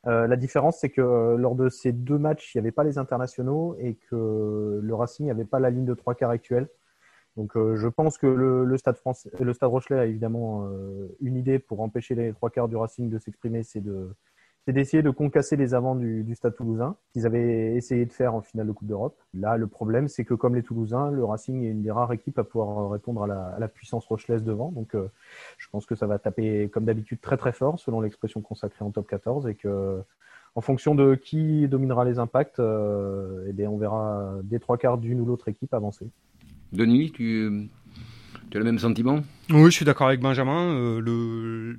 la 0.03 0.35
différence, 0.35 0.77
c'est 0.79 0.89
que 0.89 1.35
lors 1.35 1.55
de 1.55 1.69
ces 1.69 1.91
deux 1.91 2.17
matchs, 2.17 2.53
il 2.53 2.57
n'y 2.57 2.67
avait 2.67 2.71
pas 2.71 2.83
les 2.83 2.97
internationaux 2.97 3.75
et 3.79 3.95
que 3.95 4.79
le 4.81 4.95
Racing 4.95 5.27
n'avait 5.27 5.45
pas 5.45 5.59
la 5.59 5.69
ligne 5.69 5.85
de 5.85 5.93
3 5.93 6.15
quarts 6.15 6.29
actuelle. 6.29 6.67
Donc 7.37 7.53
je 7.55 7.87
pense 7.87 8.17
que 8.17 8.27
le, 8.27 8.77
stade 8.77 8.97
français, 8.97 9.29
le 9.39 9.53
Stade 9.53 9.69
Rochelet 9.69 9.99
a 9.99 10.05
évidemment 10.05 10.69
une 11.21 11.37
idée 11.37 11.57
pour 11.57 11.79
empêcher 11.81 12.15
les 12.15 12.33
trois 12.33 12.49
quarts 12.49 12.67
du 12.67 12.75
Racing 12.75 13.09
de 13.09 13.17
s'exprimer, 13.17 13.63
c'est 13.63 13.81
de 13.81 14.13
c'est 14.65 14.73
d'essayer 14.73 15.03
de 15.03 15.11
concasser 15.11 15.55
les 15.55 15.75
avants 15.75 15.95
du, 15.95 16.33
Stade 16.33 16.55
toulousain, 16.55 16.95
qu'ils 17.13 17.27
avaient 17.27 17.75
essayé 17.75 18.05
de 18.05 18.11
faire 18.11 18.33
en 18.33 18.41
finale 18.41 18.65
de 18.65 18.71
Coupe 18.71 18.87
d'Europe. 18.87 19.15
Là, 19.35 19.57
le 19.57 19.67
problème, 19.67 20.07
c'est 20.07 20.25
que 20.25 20.33
comme 20.33 20.55
les 20.55 20.63
Toulousains, 20.63 21.11
le 21.11 21.23
Racing 21.23 21.63
est 21.63 21.69
une 21.69 21.83
des 21.83 21.91
rares 21.91 22.11
équipes 22.11 22.39
à 22.39 22.43
pouvoir 22.43 22.89
répondre 22.89 23.23
à 23.23 23.59
la, 23.59 23.67
puissance 23.67 24.05
rochelaise 24.07 24.43
devant. 24.43 24.71
Donc, 24.71 24.95
euh, 24.95 25.07
je 25.59 25.67
pense 25.69 25.85
que 25.85 25.93
ça 25.93 26.07
va 26.07 26.17
taper, 26.17 26.69
comme 26.69 26.85
d'habitude, 26.85 27.21
très 27.21 27.37
très 27.37 27.51
fort, 27.51 27.79
selon 27.79 28.01
l'expression 28.01 28.41
consacrée 28.41 28.83
en 28.83 28.89
top 28.89 29.07
14, 29.07 29.47
et 29.47 29.55
que 29.55 30.01
en 30.55 30.61
fonction 30.61 30.95
de 30.95 31.15
qui 31.15 31.67
dominera 31.67 32.03
les 32.03 32.17
impacts, 32.17 32.59
euh, 32.59 33.45
eh 33.47 33.53
bien, 33.53 33.69
on 33.69 33.77
verra 33.77 34.37
des 34.43 34.59
trois 34.59 34.77
quarts 34.77 34.97
d'une 34.97 35.21
ou 35.21 35.25
l'autre 35.25 35.47
équipe 35.47 35.73
avancer. 35.73 36.09
Denis, 36.71 37.11
tu, 37.11 37.69
tu 38.49 38.57
as 38.57 38.59
le 38.59 38.65
même 38.65 38.79
sentiment? 38.79 39.19
Oui, 39.51 39.65
je 39.65 39.75
suis 39.75 39.85
d'accord 39.85 40.07
avec 40.07 40.21
Benjamin. 40.21 40.73
Euh, 40.73 40.99
le 41.01 41.77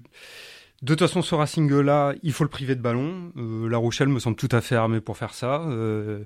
de 0.82 0.88
toute 0.88 1.00
façon, 1.00 1.22
ce 1.22 1.34
Racing-là, 1.34 2.14
il 2.22 2.32
faut 2.32 2.44
le 2.44 2.50
priver 2.50 2.74
de 2.74 2.82
ballon. 2.82 3.32
Euh, 3.38 3.68
la 3.68 3.78
Rochelle 3.78 4.08
me 4.08 4.20
semble 4.20 4.36
tout 4.36 4.48
à 4.52 4.60
fait 4.60 4.76
armée 4.76 5.00
pour 5.00 5.16
faire 5.16 5.32
ça. 5.32 5.62
Euh, 5.62 6.24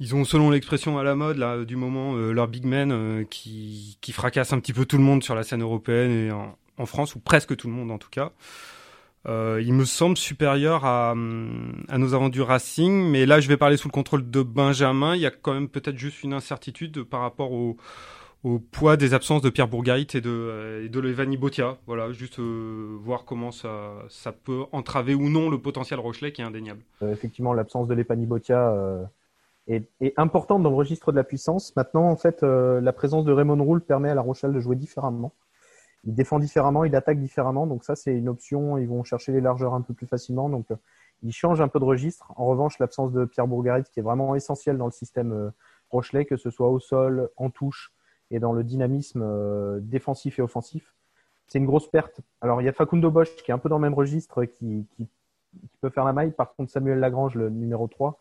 ils 0.00 0.16
ont, 0.16 0.24
selon 0.24 0.50
l'expression 0.50 0.98
à 0.98 1.04
la 1.04 1.14
mode 1.14 1.36
là, 1.36 1.64
du 1.64 1.76
moment, 1.76 2.16
euh, 2.16 2.32
leur 2.32 2.48
big 2.48 2.64
man 2.64 3.24
qui, 3.30 3.96
qui 4.00 4.12
fracasse 4.12 4.52
un 4.52 4.58
petit 4.58 4.72
peu 4.72 4.84
tout 4.84 4.98
le 4.98 5.04
monde 5.04 5.22
sur 5.22 5.36
la 5.36 5.44
scène 5.44 5.62
européenne 5.62 6.10
et 6.10 6.32
en, 6.32 6.86
France, 6.86 7.14
ou 7.14 7.20
presque 7.20 7.54
tout 7.56 7.68
le 7.68 7.72
monde 7.72 7.92
en 7.92 7.98
tout 7.98 8.10
cas. 8.10 8.32
il 9.26 9.72
me 9.72 9.84
semble 9.84 10.16
supérieur 10.16 10.84
à, 10.84 11.12
à 11.12 11.98
nos 11.98 12.14
aventures 12.14 12.48
Racing, 12.48 13.08
mais 13.10 13.26
là 13.26 13.38
je 13.38 13.46
vais 13.46 13.56
parler 13.56 13.76
sous 13.76 13.86
le 13.86 13.92
contrôle 13.92 14.28
de 14.28 14.42
Benjamin. 14.42 15.14
Il 15.14 15.20
y 15.20 15.26
a 15.26 15.30
quand 15.30 15.54
même 15.54 15.68
peut-être 15.68 15.98
juste 15.98 16.24
une 16.24 16.32
incertitude 16.32 17.04
par 17.04 17.20
rapport 17.20 17.52
au, 17.52 17.76
au 18.44 18.58
poids 18.58 18.98
des 18.98 19.14
absences 19.14 19.40
de 19.40 19.48
Pierre 19.48 19.68
Bourgarit 19.68 20.06
et 20.12 20.20
de, 20.20 20.30
euh, 20.30 20.84
et 20.84 20.88
de 20.90 21.00
Levani 21.00 21.38
Botia. 21.38 21.78
Voilà, 21.86 22.12
juste 22.12 22.38
euh, 22.38 22.96
voir 23.00 23.24
comment 23.24 23.50
ça, 23.50 23.94
ça 24.10 24.32
peut 24.32 24.64
entraver 24.70 25.14
ou 25.14 25.30
non 25.30 25.48
le 25.48 25.58
potentiel 25.58 25.98
Rochelet 25.98 26.30
qui 26.30 26.42
est 26.42 26.44
indéniable. 26.44 26.82
Euh, 27.02 27.10
effectivement, 27.10 27.54
l'absence 27.54 27.88
de 27.88 27.94
Levani 27.94 28.26
Botia 28.26 29.08
est, 29.66 29.88
importante 30.18 30.62
dans 30.62 30.68
le 30.68 30.76
registre 30.76 31.10
de 31.10 31.16
la 31.16 31.24
puissance. 31.24 31.74
Maintenant, 31.74 32.04
en 32.10 32.16
fait, 32.16 32.42
la 32.42 32.92
présence 32.92 33.24
de 33.24 33.32
Raymond 33.32 33.64
Roule 33.64 33.80
permet 33.80 34.10
à 34.10 34.14
la 34.14 34.20
Rochelle 34.20 34.52
de 34.52 34.60
jouer 34.60 34.76
différemment. 34.76 35.32
Il 36.06 36.14
défend 36.14 36.38
différemment, 36.38 36.84
il 36.84 36.94
attaque 36.94 37.18
différemment. 37.18 37.66
Donc 37.66 37.82
ça, 37.82 37.96
c'est 37.96 38.14
une 38.14 38.28
option. 38.28 38.76
Ils 38.76 38.86
vont 38.86 39.04
chercher 39.04 39.32
les 39.32 39.40
largeurs 39.40 39.72
un 39.72 39.80
peu 39.80 39.94
plus 39.94 40.06
facilement. 40.06 40.50
Donc, 40.50 40.66
il 41.22 41.32
change 41.32 41.62
un 41.62 41.68
peu 41.68 41.78
de 41.78 41.84
registre. 41.84 42.30
En 42.36 42.44
revanche, 42.44 42.78
l'absence 42.78 43.10
de 43.12 43.24
Pierre 43.24 43.46
Bourgarit, 43.46 43.84
qui 43.90 44.00
est 44.00 44.02
vraiment 44.02 44.34
essentiel 44.34 44.76
dans 44.76 44.84
le 44.84 44.92
système 44.92 45.50
Rochelet, 45.88 46.26
que 46.26 46.36
ce 46.36 46.50
soit 46.50 46.68
au 46.68 46.78
sol, 46.78 47.30
en 47.38 47.48
touche, 47.48 47.93
et 48.34 48.40
dans 48.40 48.52
le 48.52 48.64
dynamisme 48.64 49.22
euh, 49.22 49.78
défensif 49.80 50.40
et 50.40 50.42
offensif. 50.42 50.92
C'est 51.46 51.58
une 51.58 51.66
grosse 51.66 51.88
perte. 51.88 52.20
Alors, 52.40 52.60
il 52.60 52.64
y 52.64 52.68
a 52.68 52.72
Facundo 52.72 53.10
Bosch 53.10 53.34
qui 53.36 53.50
est 53.50 53.54
un 53.54 53.58
peu 53.58 53.68
dans 53.68 53.76
le 53.76 53.82
même 53.82 53.94
registre, 53.94 54.44
qui, 54.44 54.86
peut 55.80 55.90
faire 55.90 56.04
la 56.04 56.12
maille. 56.12 56.32
Par 56.32 56.52
contre, 56.56 56.72
Samuel 56.72 56.98
Lagrange, 56.98 57.36
le 57.36 57.48
numéro 57.48 57.86
3, 57.86 58.20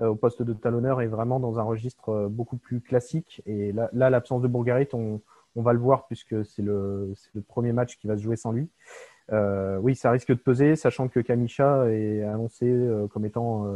euh, 0.00 0.08
au 0.08 0.14
poste 0.16 0.42
de 0.42 0.52
talonneur, 0.52 1.00
est 1.00 1.06
vraiment 1.06 1.38
dans 1.38 1.60
un 1.60 1.62
registre 1.62 2.08
euh, 2.08 2.28
beaucoup 2.28 2.56
plus 2.56 2.80
classique. 2.80 3.40
Et 3.46 3.70
là, 3.72 3.88
l'absence 3.92 4.42
de 4.42 4.48
Bourgarit, 4.48 4.88
on, 4.94 5.20
va 5.54 5.72
le 5.72 5.78
voir 5.78 6.06
puisque 6.08 6.44
c'est 6.44 6.62
le, 6.62 7.14
le, 7.34 7.42
premier 7.42 7.72
match 7.72 7.98
qui 7.98 8.08
va 8.08 8.16
se 8.16 8.22
jouer 8.22 8.36
sans 8.36 8.50
lui. 8.50 8.68
oui, 9.30 9.94
ça 9.94 10.10
risque 10.10 10.30
de 10.30 10.34
peser, 10.34 10.74
sachant 10.74 11.06
que 11.06 11.20
Kamisha 11.20 11.88
est 11.88 12.24
annoncé 12.24 12.74
comme 13.12 13.26
étant 13.26 13.66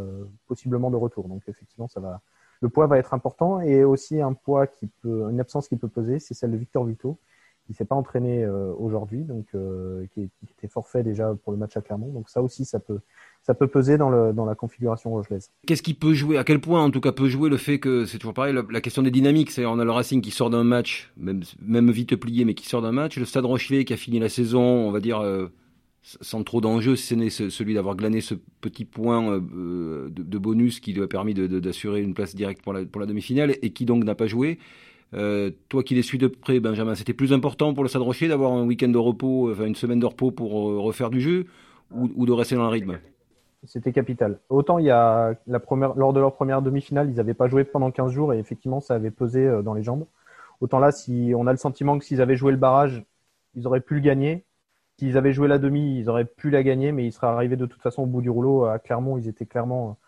possiblement 0.49 0.91
de 0.91 0.97
retour. 0.97 1.29
Donc, 1.29 1.43
effectivement, 1.47 1.87
ça 1.87 2.01
va, 2.01 2.23
le 2.61 2.69
poids 2.69 2.87
va 2.87 2.99
être 2.99 3.15
important 3.15 3.61
et 3.61 3.85
aussi 3.85 4.21
un 4.21 4.33
poids 4.33 4.67
qui 4.67 4.89
peut, 5.03 5.29
une 5.31 5.41
absence 5.41 5.69
qui 5.69 5.77
peut 5.77 5.89
peser, 5.89 6.19
c'est 6.19 6.35
celle 6.35 6.53
de 6.53 6.57
Victor 6.57 6.85
Vito, 6.85 7.19
qui 7.67 7.75
s'est 7.75 7.85
pas 7.85 7.97
entraîné 7.97 8.45
euh, 8.45 8.73
aujourd'hui, 8.79 9.25
donc 9.25 9.47
euh, 9.55 10.07
qui, 10.15 10.29
était 10.53 10.69
forfait 10.69 11.03
déjà 11.03 11.35
pour 11.43 11.53
le 11.53 11.59
match 11.59 11.77
à 11.77 11.81
Clermont. 11.81 12.13
Donc 12.13 12.29
ça 12.29 12.41
aussi, 12.41 12.65
ça 12.65 12.79
peut, 12.79 13.01
ça 13.43 13.55
peut 13.55 13.67
peser 13.67 13.99
dans, 13.99 14.09
le, 14.09 14.33
dans 14.33 14.45
la 14.45 14.55
configuration 14.55 15.11
rojelaise. 15.11 15.51
Qu'est-ce 15.67 15.83
qui 15.83 15.95
peut 15.95 16.15
jouer 16.15 16.39
À 16.39 16.45
quel 16.45 16.61
point, 16.61 16.85
en 16.85 16.91
tout 16.91 17.01
cas, 17.01 17.13
peut 17.13 17.29
jouer 17.29 17.51
le 17.51 17.57
fait 17.57 17.81
que 17.81 18.05
c'est 18.05 18.19
toujours 18.19 18.35
pareil, 18.35 18.57
la, 18.71 18.81
question 18.81 19.03
des 19.03 19.11
dynamiques. 19.11 19.51
C'est 19.51 19.67
on 19.67 19.79
a 19.79 19.85
le 19.85 19.91
Racing 19.91 20.23
qui 20.23 20.31
sort 20.31 20.51
d'un 20.51 20.65
match, 20.65 21.13
même, 21.17 21.43
même 21.61 21.91
vite 21.91 22.15
plié, 22.17 22.45
mais 22.45 22.55
qui 22.55 22.69
sort 22.69 22.83
d'un 22.83 22.93
match. 22.93 23.19
Le 23.19 23.25
Stade 23.25 23.45
Rochelet 23.45 23.85
qui 23.85 23.93
a 23.93 23.97
fini 23.97 24.19
la 24.21 24.29
saison, 24.29 24.63
on 24.63 24.93
va 24.93 25.01
dire. 25.01 25.21
Euh, 25.21 25.49
sans 26.21 26.45
trop 26.45 26.61
d'enjeux, 26.61 26.95
si 26.95 27.07
ce 27.09 27.15
n'est 27.17 27.31
celui 27.31 27.75
d'avoir 27.75 27.97
glané 27.97 28.21
ce 28.21 28.35
petit 28.61 28.85
point 28.85 29.29
euh, 29.29 30.09
de, 30.09 30.39
bonus 30.39 30.79
qui 30.79 30.93
lui 30.93 31.03
a 31.03 31.09
permis 31.09 31.35
d'assurer 31.35 32.01
une 32.01 32.15
place 32.15 32.37
directe 32.37 32.63
pour 32.63 32.73
la, 32.73 32.85
pour 32.85 33.01
la 33.01 33.07
demi-finale 33.07 33.57
et 33.61 33.71
qui 33.71 33.85
donc 33.87 34.05
n'a 34.05 34.15
pas 34.15 34.29
joué. 34.29 34.59
Euh, 35.15 35.51
toi 35.69 35.83
qui 35.83 35.95
les 35.95 36.03
suis 36.03 36.19
de 36.19 36.29
près, 36.29 36.61
Benjamin, 36.61 36.95
c'était 36.95 37.13
plus 37.13 37.33
important 37.33 37.75
pour 37.75 37.83
le 37.83 37.89
Stade 37.89 38.03
Rocher 38.03 38.29
d'avoir 38.29 38.53
un 38.53 38.65
week-end 38.65 38.89
de 38.89 38.99
repos, 38.99 39.51
enfin 39.51 39.67
une 39.67 39.75
semaine 39.75 39.99
de 39.99 40.07
repos 40.07 40.31
pour 40.31 40.53
refaire 40.53 41.11
du 41.11 41.21
jeu 41.21 41.47
ou, 41.91 42.25
de 42.27 42.33
rester 42.33 42.55
dans 42.55 42.65
le 42.65 42.69
rythme? 42.69 42.99
C'était 43.65 43.93
capital. 43.93 44.39
Autant 44.49 44.79
il 44.79 44.85
y 44.85 44.91
a 44.91 45.35
la 45.49 45.59
première, 45.59 45.95
lors 45.97 46.13
de 46.13 46.21
leur 46.21 46.35
première 46.35 46.63
demi-finale, 46.63 47.11
ils 47.11 47.17
n'avaient 47.17 47.35
pas 47.35 47.49
joué 47.49 47.65
pendant 47.65 47.91
15 47.91 48.13
jours 48.13 48.33
et 48.33 48.39
effectivement 48.39 48.81
ça 48.81 48.95
avait 48.95 49.11
pesé 49.11 49.61
dans 49.65 49.75
les 49.75 49.83
jambes. 49.83 50.07
Autant 50.61 50.79
là, 50.79 50.93
si 50.93 51.33
on 51.37 51.49
a 51.49 51.53
le 51.53 51.59
sentiment 51.59 51.99
que 51.99 52.05
s'ils 52.05 52.21
avaient 52.21 52.37
joué 52.37 52.53
le 52.53 52.59
barrage, 52.59 53.05
ils 53.57 53.67
auraient 53.67 53.81
pu 53.81 53.95
le 53.95 54.01
gagner. 54.01 54.46
S'ils 54.99 55.19
avaient 55.19 55.33
joué 55.33 55.47
la 55.47 55.59
demi, 55.59 55.99
ils 55.99 56.09
auraient 56.09 56.25
pu 56.25 56.49
la 56.51 56.63
gagner, 56.63 56.91
mais 56.91 57.07
ils 57.07 57.13
seraient 57.13 57.27
arrivés 57.27 57.57
de 57.57 57.67
toute 57.67 57.83
façon 57.83 58.03
au 58.03 58.07
bout 58.07 58.23
du 58.23 58.31
rouleau 58.31 58.65
à 58.65 58.79
Clermont. 58.79 59.19
Ils 59.19 59.29
étaient 59.29 59.45
clairement, 59.45 59.99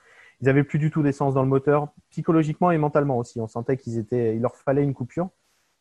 ils 0.40 0.48
avaient 0.48 0.64
plus 0.64 0.78
du 0.78 0.90
tout 0.90 1.02
d'essence 1.02 1.34
dans 1.34 1.42
le 1.42 1.48
moteur, 1.48 1.88
psychologiquement 2.10 2.70
et 2.70 2.78
mentalement 2.78 3.18
aussi. 3.18 3.40
On 3.40 3.48
sentait 3.48 3.76
qu'ils 3.76 3.98
étaient, 3.98 4.34
il 4.34 4.40
leur 4.40 4.56
fallait 4.56 4.82
une 4.82 4.94
coupure. 4.94 5.28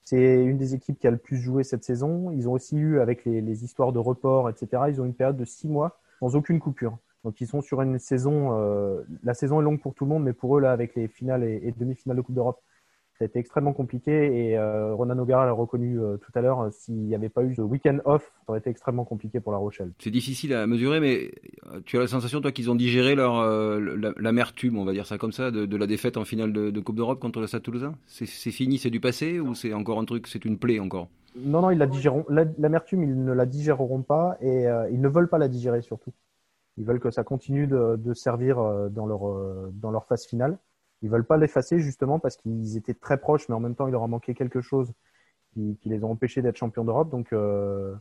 C'est 0.04 0.44
une 0.44 0.58
des 0.58 0.74
équipes 0.74 1.00
qui 1.00 1.08
a 1.08 1.12
le 1.12 1.18
plus 1.18 1.38
joué 1.38 1.64
cette 1.64 1.84
saison. 1.84 2.32
Ils 2.32 2.50
ont 2.50 2.54
aussi 2.54 2.78
eu, 2.78 3.00
avec 3.00 3.26
les, 3.26 3.64
histoires 3.64 3.94
de 3.94 4.00
report, 4.00 4.50
etc., 4.50 4.84
ils 4.90 5.02
ont 5.02 5.06
une 5.06 5.14
période 5.14 5.38
de 5.38 5.46
six 5.46 5.68
mois 5.68 6.00
sans 6.20 6.36
aucune 6.36 6.60
coupure. 6.60 6.98
Donc 7.24 7.42
ils 7.42 7.48
sont 7.48 7.62
sur 7.62 7.82
une 7.82 8.00
saison, 8.00 8.58
euh, 8.60 9.04
la 9.24 9.34
saison 9.34 9.60
est 9.60 9.64
longue 9.64 9.82
pour 9.82 9.94
tout 9.94 10.06
le 10.06 10.10
monde, 10.10 10.24
mais 10.24 10.34
pour 10.34 10.58
eux 10.58 10.62
là, 10.62 10.72
avec 10.72 10.96
les 10.96 11.08
finales 11.08 11.44
et 11.44 11.74
demi-finales 11.78 12.18
de 12.18 12.22
Coupe 12.22 12.36
d'Europe, 12.36 12.62
ça 13.18 13.24
a 13.24 13.26
été 13.26 13.40
extrêmement 13.40 13.74
compliqué 13.74 14.12
et 14.12 14.58
euh, 14.58 14.94
Ronan 14.94 15.18
O'Gara 15.18 15.48
l'a 15.48 15.52
reconnu 15.52 16.00
euh, 16.00 16.18
tout 16.18 16.32
à 16.36 16.42
l'heure. 16.42 16.62
Euh, 16.62 16.70
s'il 16.70 16.94
n'y 16.94 17.16
avait 17.16 17.30
pas 17.30 17.44
eu 17.44 17.56
ce 17.56 17.62
week-end 17.62 17.98
off, 18.06 18.32
ça 18.46 18.52
aurait 18.52 18.60
été 18.60 18.70
extrêmement 18.70 19.06
compliqué 19.06 19.40
pour 19.40 19.52
La 19.52 19.58
Rochelle. 19.58 19.92
C'est 19.98 20.12
difficile 20.12 20.54
à 20.54 20.68
mesurer, 20.68 21.00
mais 21.00 21.32
tu 21.86 21.98
as 21.98 22.02
la 22.02 22.08
sensation, 22.08 22.42
toi, 22.42 22.52
qu'ils 22.52 22.70
ont 22.70 22.76
digéré 22.76 23.16
leur 23.16 23.44
l'amertume, 24.20 24.78
on 24.78 24.86
va 24.86 24.94
dire 24.94 25.08
ça 25.08 25.18
comme 25.18 25.32
ça, 25.32 25.50
de, 25.50 25.78
la 25.78 25.88
défaite 25.88 26.18
en 26.18 26.26
finale 26.26 26.54
de, 26.54 26.80
Coupe 26.80 26.96
d'Europe 26.96 27.20
contre 27.20 27.40
le 27.40 27.48
Stade 27.48 27.64
Toulousain? 27.64 27.96
C'est 28.06 28.52
fini, 28.52 28.78
c'est 28.78 28.92
du 28.92 29.00
passé 29.00 29.40
ou 29.40 29.56
c'est 29.56 29.74
encore 29.74 30.00
un 30.00 30.06
truc, 30.06 30.28
c'est 30.28 30.46
une 30.46 30.58
plaie 30.58 30.80
encore? 30.80 31.10
Non, 31.36 31.62
non, 31.62 31.72
ils 31.72 31.78
la 31.78 31.88
digéreront. 31.88 32.26
L'amertume, 32.30 33.04
ils 33.04 33.24
ne 33.24 33.34
la 33.34 33.46
digéreront 33.46 34.04
pas 34.04 34.38
et 34.42 34.66
ils 34.92 35.02
ne 35.02 35.08
veulent 35.08 35.30
pas 35.30 35.40
la 35.40 35.48
digérer 35.48 35.82
surtout. 35.82 36.14
Ils 36.78 36.86
veulent 36.86 37.00
que 37.00 37.10
ça 37.10 37.24
continue 37.24 37.66
de, 37.66 37.96
de 37.98 38.14
servir 38.14 38.58
dans 38.92 39.08
leur 39.08 39.72
dans 39.74 39.92
leur 39.92 40.06
phase 40.06 40.26
finale. 40.26 40.60
Ils 41.02 41.10
veulent 41.10 41.26
pas 41.26 41.38
l'effacer 41.38 41.80
justement 41.80 42.20
parce 42.20 42.38
qu'ils 42.38 42.78
étaient 42.78 42.94
très 42.94 43.18
proches, 43.18 43.48
mais 43.50 43.56
en 43.56 43.60
même 43.60 43.76
temps, 43.76 43.88
il 43.88 43.92
leur 43.92 44.04
a 44.04 44.08
manqué 44.08 44.34
quelque 44.34 44.62
chose 44.62 44.92
qui, 45.54 45.78
les 45.86 46.04
a 46.04 46.08
empêchés 46.08 46.42
d'être 46.42 46.58
champions 46.58 46.84
d'Europe. 46.84 47.10
Donc, 47.10 47.34
euh, 47.34 47.96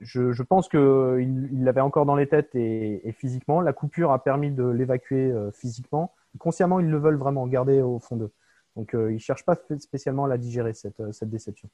je, 0.00 0.42
pense 0.42 0.68
qu'ils 0.68 1.62
l'avaient 1.62 1.80
encore 1.80 2.06
dans 2.06 2.16
les 2.16 2.26
têtes 2.26 2.54
et, 2.54 3.14
physiquement. 3.18 3.60
La 3.60 3.72
coupure 3.72 4.12
a 4.12 4.22
permis 4.22 4.50
de 4.50 4.64
l'évacuer 4.64 5.30
euh, 5.30 5.50
physiquement. 5.50 6.12
Consciemment, 6.38 6.80
ils 6.80 6.88
le 6.88 6.98
veulent 6.98 7.16
vraiment 7.16 7.46
garder 7.46 7.80
au 7.80 7.98
fond 7.98 8.16
d'eux. 8.16 8.32
Donc, 8.76 8.94
euh, 8.94 9.12
ils 9.12 9.20
cherchent 9.20 9.44
pas 9.44 9.56
spécialement 9.78 10.24
à 10.24 10.28
la 10.28 10.38
digérer, 10.38 10.74
cette, 10.74 11.00
déception. 11.22 11.68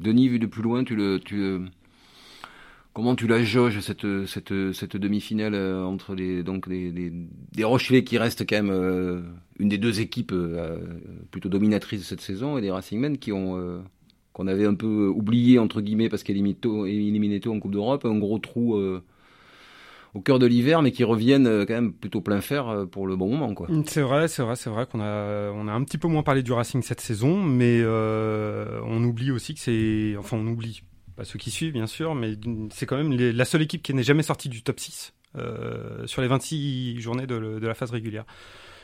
Denis, 0.00 0.28
vu 0.28 0.38
de 0.38 0.46
plus 0.46 0.62
loin, 0.62 0.84
tu 0.84 0.94
le, 0.94 1.18
Comment 2.94 3.16
tu 3.16 3.26
la 3.26 3.42
jauges 3.42 3.80
cette 3.80 4.06
cette 4.26 4.72
cette 4.72 4.96
demi-finale 4.96 5.56
euh, 5.56 5.82
entre 5.82 6.14
les 6.14 6.44
donc 6.44 6.68
Rochelais 7.64 8.04
qui 8.04 8.18
restent 8.18 8.48
quand 8.48 8.54
même 8.54 8.70
euh, 8.70 9.20
une 9.58 9.68
des 9.68 9.78
deux 9.78 10.00
équipes 10.00 10.30
euh, 10.32 10.78
plutôt 11.32 11.48
dominatrices 11.48 11.98
de 11.98 12.04
cette 12.04 12.20
saison 12.20 12.56
et 12.56 12.60
des 12.60 12.70
Racingmen 12.70 13.18
qui 13.18 13.32
ont 13.32 13.82
qu'on 14.32 14.46
avait 14.46 14.64
un 14.64 14.74
peu 14.74 15.08
oublié 15.08 15.58
entre 15.58 15.80
guillemets 15.80 16.08
parce 16.08 16.22
éliminaient 16.86 17.40
tôt 17.40 17.52
en 17.52 17.58
Coupe 17.58 17.72
d'Europe, 17.72 18.04
un 18.04 18.16
gros 18.16 18.38
trou 18.38 18.78
au 20.14 20.20
cœur 20.20 20.38
de 20.38 20.46
l'hiver, 20.46 20.80
mais 20.80 20.92
qui 20.92 21.02
reviennent 21.02 21.66
quand 21.66 21.74
même 21.74 21.92
plutôt 21.92 22.20
plein 22.20 22.40
fer 22.40 22.86
pour 22.92 23.08
le 23.08 23.16
bon 23.16 23.28
moment. 23.28 23.54
Quoi. 23.54 23.66
C'est 23.86 24.02
vrai, 24.02 24.28
c'est 24.28 24.42
vrai, 24.44 24.54
c'est 24.54 24.70
vrai 24.70 24.86
qu'on 24.86 25.00
a, 25.00 25.50
on 25.50 25.66
a 25.66 25.72
un 25.72 25.82
petit 25.82 25.98
peu 25.98 26.06
moins 26.06 26.22
parlé 26.22 26.44
du 26.44 26.52
Racing 26.52 26.82
cette 26.82 27.00
saison, 27.00 27.42
mais 27.42 27.84
on 27.84 29.02
oublie 29.02 29.32
aussi 29.32 29.54
que 29.54 29.60
c'est, 29.60 30.14
enfin 30.16 30.36
on 30.36 30.46
oublie, 30.46 30.82
pas 31.16 31.24
ceux 31.24 31.38
qui 31.38 31.50
suivent 31.50 31.72
bien 31.72 31.86
sûr, 31.86 32.14
mais 32.14 32.34
c'est 32.70 32.86
quand 32.86 32.96
même 32.96 33.12
la 33.12 33.44
seule 33.44 33.62
équipe 33.62 33.82
qui 33.82 33.94
n'est 33.94 34.02
jamais 34.02 34.22
sortie 34.22 34.48
du 34.48 34.62
top 34.62 34.80
6 34.80 35.12
euh, 35.36 36.06
sur 36.06 36.22
les 36.22 36.28
26 36.28 37.00
journées 37.00 37.26
de, 37.26 37.36
la 37.36 37.74
phase 37.74 37.90
régulière. 37.90 38.24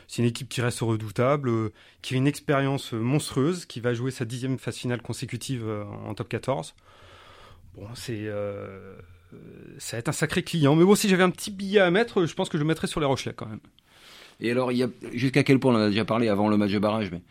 C'est 0.07 0.21
une 0.21 0.27
équipe 0.27 0.49
qui 0.49 0.61
reste 0.61 0.81
redoutable, 0.81 1.49
euh, 1.49 1.73
qui 2.01 2.15
a 2.15 2.17
une 2.17 2.27
expérience 2.27 2.91
monstrueuse, 2.91 3.65
qui 3.65 3.79
va 3.79 3.93
jouer 3.93 4.11
sa 4.11 4.25
dixième 4.25 4.57
phase 4.57 4.75
finale 4.75 5.01
consécutive 5.01 5.63
euh, 5.65 5.85
en 6.05 6.13
top 6.13 6.27
14. 6.29 6.75
Bon, 7.75 7.87
c'est 7.95 8.29
ça 9.77 9.95
va 9.95 9.99
être 9.99 10.09
un 10.09 10.13
sacré 10.13 10.43
client. 10.43 10.75
Mais 10.75 10.83
bon, 10.83 10.93
si 10.95 11.07
j'avais 11.07 11.23
un 11.23 11.29
petit 11.29 11.51
billet 11.51 11.79
à 11.79 11.89
mettre, 11.89 12.25
je 12.25 12.33
pense 12.33 12.49
que 12.49 12.57
je 12.57 12.63
mettrais 12.65 12.87
sur 12.87 12.99
les 12.99 13.05
Rochelais 13.05 13.33
quand 13.33 13.45
même. 13.45 13.61
Et 14.41 14.51
alors, 14.51 14.71
jusqu'à 15.13 15.43
quel 15.43 15.57
point 15.57 15.73
on 15.73 15.77
en 15.77 15.81
a 15.81 15.89
déjà 15.89 16.03
parlé 16.03 16.27
avant 16.27 16.49
le 16.49 16.57
match 16.57 16.71
de 16.71 16.79
barrage, 16.79 17.11
mais 17.11 17.21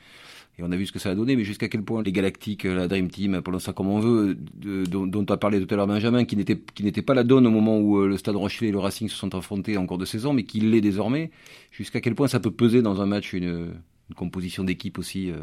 on 0.63 0.73
a 0.73 0.77
vu 0.77 0.87
ce 0.87 0.93
que 0.93 0.99
ça 0.99 1.11
a 1.11 1.15
donné, 1.15 1.37
mais 1.37 1.45
jusqu'à 1.45 1.69
quel 1.69 1.83
point 1.83 2.03
les 2.03 2.13
Galactiques, 2.13 2.65
la 2.65 2.89
Dream 2.89 3.09
Team, 3.11 3.35
appelons 3.35 3.59
ça 3.59 3.73
comme 3.73 3.89
on 3.89 4.01
veut, 4.01 4.35
dont, 4.35 5.25
tu 5.25 5.33
as 5.33 5.37
parlé 5.37 5.65
tout 5.65 5.73
à 5.73 5.77
l'heure 5.77 5.87
Benjamin, 5.87 6.25
qui 6.25 6.37
n'était 6.37 7.03
pas 7.03 7.15
la 7.15 7.25
donne 7.25 7.47
au 7.47 7.51
moment 7.51 7.79
où 7.79 7.99
euh, 7.99 8.09
le 8.09 8.17
Stade 8.17 8.37
Rochelet 8.37 8.69
et 8.69 8.73
le 8.73 8.79
Racing 8.79 9.09
se 9.09 9.17
sont 9.17 9.35
affrontés 9.35 9.77
en 9.77 9.87
cours 9.87 9.99
de 9.99 10.05
saison, 10.05 10.33
mais 10.33 10.45
qui 10.45 10.61
l'est 10.61 10.81
désormais, 10.81 11.31
jusqu'à 11.71 12.01
quel 12.01 12.15
point 12.15 12.29
ça 12.29 12.41
peut 12.41 12.51
peser 12.51 12.83
dans 12.83 13.01
un 13.01 13.07
match 13.07 13.33
une, 13.33 13.75
composition 14.17 14.65
d'équipe 14.65 14.99
aussi 14.99 15.31
euh, 15.31 15.37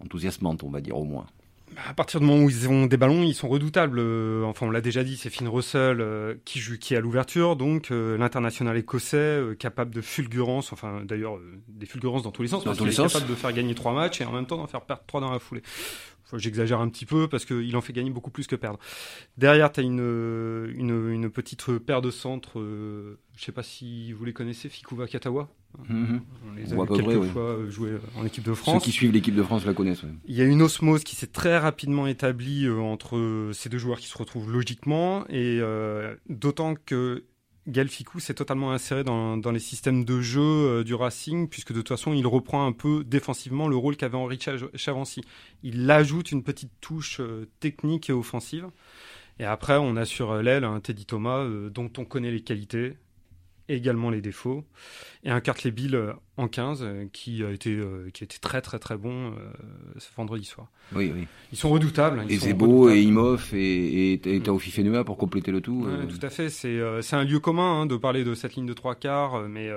enthousiasmante, 0.00 0.64
on 0.64 0.70
va 0.70 0.80
dire 0.80 0.96
au 0.98 1.04
moins 1.04 1.26
à 1.88 1.94
partir 1.94 2.20
du 2.20 2.26
moment 2.26 2.44
où 2.44 2.50
ils 2.50 2.68
ont 2.68 2.86
des 2.86 2.96
ballons, 2.96 3.22
ils 3.22 3.34
sont 3.34 3.48
redoutables. 3.48 3.98
Euh, 3.98 4.44
enfin, 4.44 4.66
on 4.66 4.70
l'a 4.70 4.80
déjà 4.80 5.04
dit, 5.04 5.16
c'est 5.16 5.30
Finn 5.30 5.48
Russell 5.48 6.00
euh, 6.00 6.34
qui 6.44 6.58
joue, 6.58 6.78
qui 6.78 6.94
est 6.94 6.96
à 6.96 7.00
l'ouverture, 7.00 7.56
donc 7.56 7.90
euh, 7.90 8.16
l'international 8.18 8.76
écossais 8.76 9.40
capable 9.58 9.94
de 9.94 10.00
fulgurance, 10.00 10.72
enfin 10.72 11.02
d'ailleurs 11.04 11.38
des 11.68 11.86
fulgurances 11.86 12.22
dans 12.22 12.32
tous 12.32 12.42
les 12.42 12.48
sens, 12.48 12.64
dans 12.64 12.70
parce 12.70 12.78
qu'il 12.78 12.88
est 12.88 12.96
capable 12.96 13.26
de 13.26 13.34
faire 13.34 13.52
gagner 13.52 13.74
trois 13.74 13.92
matchs 13.92 14.20
et 14.20 14.24
en 14.24 14.32
même 14.32 14.46
temps 14.46 14.56
d'en 14.56 14.66
faire 14.66 14.82
perdre 14.82 15.02
trois 15.06 15.20
dans 15.20 15.30
la 15.30 15.38
foulée. 15.38 15.62
J'exagère 16.36 16.80
un 16.80 16.88
petit 16.88 17.06
peu 17.06 17.28
parce 17.28 17.44
qu'il 17.44 17.76
en 17.76 17.80
fait 17.80 17.92
gagner 17.92 18.10
beaucoup 18.10 18.30
plus 18.30 18.46
que 18.46 18.56
perdre. 18.56 18.78
Derrière, 19.36 19.72
tu 19.72 19.80
as 19.80 19.82
une, 19.82 20.00
une, 20.74 21.10
une, 21.10 21.30
petite 21.30 21.78
paire 21.78 22.02
de 22.02 22.10
centres, 22.10 22.60
je 23.36 23.44
sais 23.44 23.52
pas 23.52 23.62
si 23.62 24.12
vous 24.12 24.24
les 24.24 24.32
connaissez, 24.32 24.68
Fikuva 24.68 25.06
Katawa. 25.06 25.48
Mhm. 25.88 26.20
On 26.46 26.54
les 26.54 26.72
a 26.72 26.86
quelques 26.86 27.24
fois 27.26 27.58
jouer 27.68 27.98
en 28.16 28.24
équipe 28.24 28.44
de 28.44 28.54
France. 28.54 28.82
Ceux 28.82 28.84
qui 28.84 28.92
suivent 28.92 29.12
l'équipe 29.12 29.34
de 29.34 29.42
France 29.42 29.64
la 29.64 29.74
connaissent. 29.74 30.02
Il 30.26 30.34
y 30.34 30.40
a 30.40 30.44
une 30.44 30.62
osmose 30.62 31.04
qui 31.04 31.14
s'est 31.14 31.28
très 31.28 31.58
rapidement 31.58 32.06
établie 32.06 32.66
euh, 32.66 32.78
entre 32.78 33.50
ces 33.52 33.68
deux 33.68 33.78
joueurs 33.78 33.98
qui 33.98 34.08
se 34.08 34.16
retrouvent 34.16 34.50
logiquement, 34.50 35.26
et 35.28 35.58
euh, 35.60 36.14
d'autant 36.28 36.74
que 36.74 37.24
Galficou 37.68 38.18
s'est 38.18 38.34
totalement 38.34 38.72
inséré 38.72 39.04
dans, 39.04 39.36
les 39.52 39.58
systèmes 39.58 40.04
de 40.04 40.20
jeu 40.20 40.40
euh, 40.40 40.84
du 40.84 40.94
Racing, 40.94 41.48
puisque 41.48 41.72
de 41.72 41.78
toute 41.78 41.88
façon, 41.88 42.12
il 42.12 42.26
reprend 42.26 42.66
un 42.66 42.72
peu 42.72 43.04
défensivement 43.04 43.68
le 43.68 43.76
rôle 43.76 43.96
qu'avait 43.96 44.16
Henri 44.16 44.38
Chavancy. 44.74 45.22
Il 45.62 45.90
ajoute 45.90 46.32
une 46.32 46.42
petite 46.42 46.72
touche 46.80 47.20
technique 47.60 48.10
et 48.10 48.12
offensive. 48.12 48.68
Et 49.38 49.44
après, 49.44 49.76
on 49.76 49.96
a 49.96 50.04
sur 50.04 50.34
l'aile 50.42 50.64
un 50.64 50.80
Teddy 50.80 51.06
Thomas 51.06 51.46
dont 51.70 51.90
on 51.96 52.04
connaît 52.04 52.32
les 52.32 52.42
qualités, 52.42 52.96
également 53.68 54.10
les 54.10 54.20
défauts. 54.20 54.64
Et 55.24 55.30
un 55.30 55.40
Cartley 55.40 55.70
Bill 55.70 55.94
euh, 55.94 56.12
en 56.36 56.48
15 56.48 56.80
euh, 56.82 57.06
qui 57.12 57.44
a 57.44 57.50
été, 57.50 57.70
euh, 57.70 58.08
qui 58.12 58.24
a 58.24 58.26
été 58.26 58.38
très 58.38 58.60
très 58.62 58.78
très 58.78 58.96
bon 58.96 59.34
ce 59.98 60.08
vendredi 60.16 60.44
soir. 60.44 60.68
Oui, 60.94 61.12
oui. 61.14 61.26
Ils 61.52 61.58
sont 61.58 61.70
redoutables. 61.70 62.24
et 62.28 62.36
Zebo 62.36 62.90
et 62.90 63.02
Imhoff 63.02 63.52
et, 63.52 64.12
et, 64.12 64.34
et 64.34 64.40
Taofi 64.40 64.70
Fenua 64.70 65.04
pour 65.04 65.16
compléter 65.16 65.50
le 65.50 65.60
tout. 65.60 65.86
Tout 66.08 66.26
à 66.26 66.30
fait. 66.30 66.48
C'est 66.48 67.16
un 67.16 67.24
lieu 67.24 67.40
commun 67.40 67.82
hein, 67.82 67.86
de 67.86 67.96
parler 67.96 68.24
de 68.24 68.34
cette 68.34 68.54
ligne 68.54 68.66
de 68.66 68.74
trois 68.74 68.94
quarts, 68.94 69.48
mais 69.48 69.70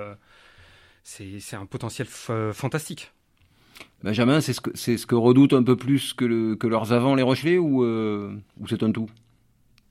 c'est 1.02 1.56
un 1.56 1.66
potentiel 1.66 2.06
fantastique. 2.06 3.12
Benjamin, 4.02 4.40
c'est 4.40 4.52
ce, 4.52 4.60
que, 4.60 4.76
ce 4.76 5.06
que 5.06 5.14
redoutent 5.14 5.52
un 5.52 5.62
peu 5.62 5.76
plus 5.76 6.12
que, 6.12 6.24
le, 6.24 6.56
que 6.56 6.66
leurs 6.66 6.92
avants 6.92 7.14
les 7.14 7.22
Rochelais 7.22 7.58
ou, 7.58 7.84
ou 7.84 8.68
c'est 8.68 8.82
un 8.82 8.92
tout? 8.92 9.08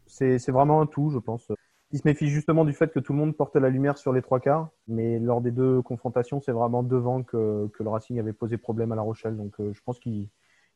C'est 0.07 0.49
vraiment 0.49 0.81
un 0.81 0.85
tout, 0.85 1.11
je 1.11 1.17
pense. 1.19 1.51
Il 1.93 1.99
se 1.99 2.07
méfie 2.07 2.29
justement 2.29 2.63
du 2.63 2.71
fait 2.71 2.91
que 2.93 2.99
tout 2.99 3.11
le 3.11 3.19
monde 3.19 3.35
porte 3.35 3.57
la 3.57 3.69
lumière 3.69 3.97
sur 3.97 4.13
les 4.13 4.21
trois 4.21 4.39
quarts, 4.39 4.69
mais 4.87 5.19
lors 5.19 5.41
des 5.41 5.51
deux 5.51 5.81
confrontations, 5.81 6.39
c'est 6.39 6.53
vraiment 6.53 6.83
devant 6.83 7.21
que, 7.21 7.67
que, 7.67 7.83
le 7.83 7.89
Racing 7.89 8.17
avait 8.17 8.31
posé 8.31 8.57
problème 8.57 8.93
à 8.93 8.95
La 8.95 9.01
Rochelle. 9.01 9.35
Donc 9.35 9.59
euh, 9.59 9.73
je 9.73 9.81
pense 9.83 9.99
qu'ils 9.99 10.29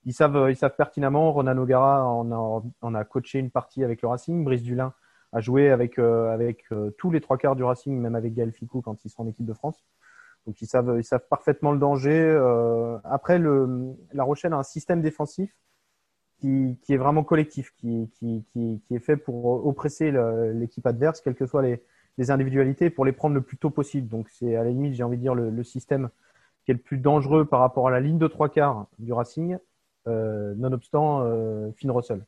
ils 0.03 0.13
savent, 0.13 0.47
ils 0.49 0.57
savent 0.57 0.75
pertinemment. 0.75 1.31
Ronan 1.31 1.57
O'Gara 1.57 2.05
en 2.05 2.31
a, 2.31 2.63
en 2.81 2.93
a 2.93 3.03
coaché 3.05 3.39
une 3.39 3.49
partie 3.49 3.83
avec 3.85 4.01
le 4.01 4.09
Racing. 4.09 4.43
Brice 4.43 4.61
Dulin 4.61 4.93
a 5.31 5.39
joué 5.39 5.69
avec, 5.69 5.99
euh, 5.99 6.33
avec 6.33 6.65
euh, 6.73 6.91
tous 6.97 7.11
les 7.11 7.21
trois 7.21 7.37
quarts 7.37 7.55
du 7.55 7.63
Racing, 7.63 7.97
même 7.97 8.15
avec 8.15 8.33
Gaël 8.33 8.51
Ficou 8.51 8.81
quand 8.81 9.05
ils 9.05 9.09
sont 9.09 9.23
en 9.23 9.27
équipe 9.27 9.45
de 9.45 9.53
France. 9.53 9.85
Donc 10.45 10.61
ils 10.61 10.67
savent, 10.67 10.97
ils 10.99 11.05
savent 11.05 11.25
parfaitement 11.29 11.71
le 11.71 11.79
danger. 11.79 12.37
après, 13.05 13.39
La 14.13 14.23
Rochelle 14.23 14.53
a 14.53 14.57
un 14.57 14.63
système 14.63 15.01
défensif 15.01 15.55
qui, 16.39 16.77
qui, 16.81 16.93
est 16.93 16.97
vraiment 16.97 17.23
collectif, 17.23 17.73
qui, 17.77 18.09
qui, 18.13 18.45
qui, 18.51 18.81
est 18.95 18.99
fait 18.99 19.17
pour 19.17 19.65
oppresser 19.65 20.11
l'équipe 20.53 20.85
adverse, 20.85 21.21
quelles 21.21 21.35
que 21.35 21.45
soient 21.45 21.61
les, 21.61 21.81
les, 22.17 22.31
individualités, 22.31 22.89
pour 22.89 23.05
les 23.05 23.11
prendre 23.11 23.35
le 23.35 23.41
plus 23.41 23.57
tôt 23.57 23.69
possible. 23.69 24.07
Donc 24.07 24.29
c'est 24.29 24.55
à 24.55 24.63
la 24.63 24.69
limite, 24.69 24.93
j'ai 24.93 25.03
envie 25.03 25.17
de 25.17 25.21
dire, 25.21 25.35
le, 25.35 25.49
le, 25.49 25.63
système 25.63 26.09
qui 26.63 26.71
est 26.71 26.75
le 26.75 26.79
plus 26.79 26.97
dangereux 26.97 27.45
par 27.45 27.59
rapport 27.59 27.87
à 27.87 27.91
la 27.91 27.99
ligne 27.99 28.17
de 28.17 28.27
trois 28.27 28.49
quarts 28.49 28.87
du 28.99 29.13
Racing, 29.13 29.57
euh, 30.07 30.53
nonobstant 30.55 31.21
euh, 31.23 31.71
Finn 31.77 31.91
Russell. 31.91 32.25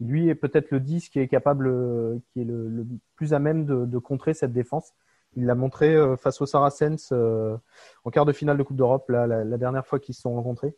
Lui 0.00 0.28
est 0.28 0.34
peut-être 0.34 0.70
le 0.70 0.80
10 0.80 1.08
qui 1.08 1.20
est 1.20 1.28
capable, 1.28 2.20
qui 2.28 2.42
est 2.42 2.44
le, 2.44 2.68
le 2.68 2.86
plus 3.14 3.32
à 3.32 3.38
même 3.38 3.64
de, 3.64 3.86
de, 3.86 3.98
contrer 3.98 4.34
cette 4.34 4.52
défense. 4.52 4.92
Il 5.36 5.44
l'a 5.44 5.54
montré 5.54 5.94
euh, 5.94 6.16
face 6.16 6.40
aux 6.40 6.46
Saracens 6.46 7.10
euh, 7.12 7.56
en 8.04 8.10
quart 8.10 8.24
de 8.24 8.32
finale 8.32 8.56
de 8.56 8.62
Coupe 8.62 8.76
d'Europe, 8.76 9.08
la, 9.08 9.44
dernière 9.58 9.86
fois 9.86 9.98
qu'ils 9.98 10.14
se 10.14 10.22
sont 10.22 10.34
rencontrés 10.34 10.74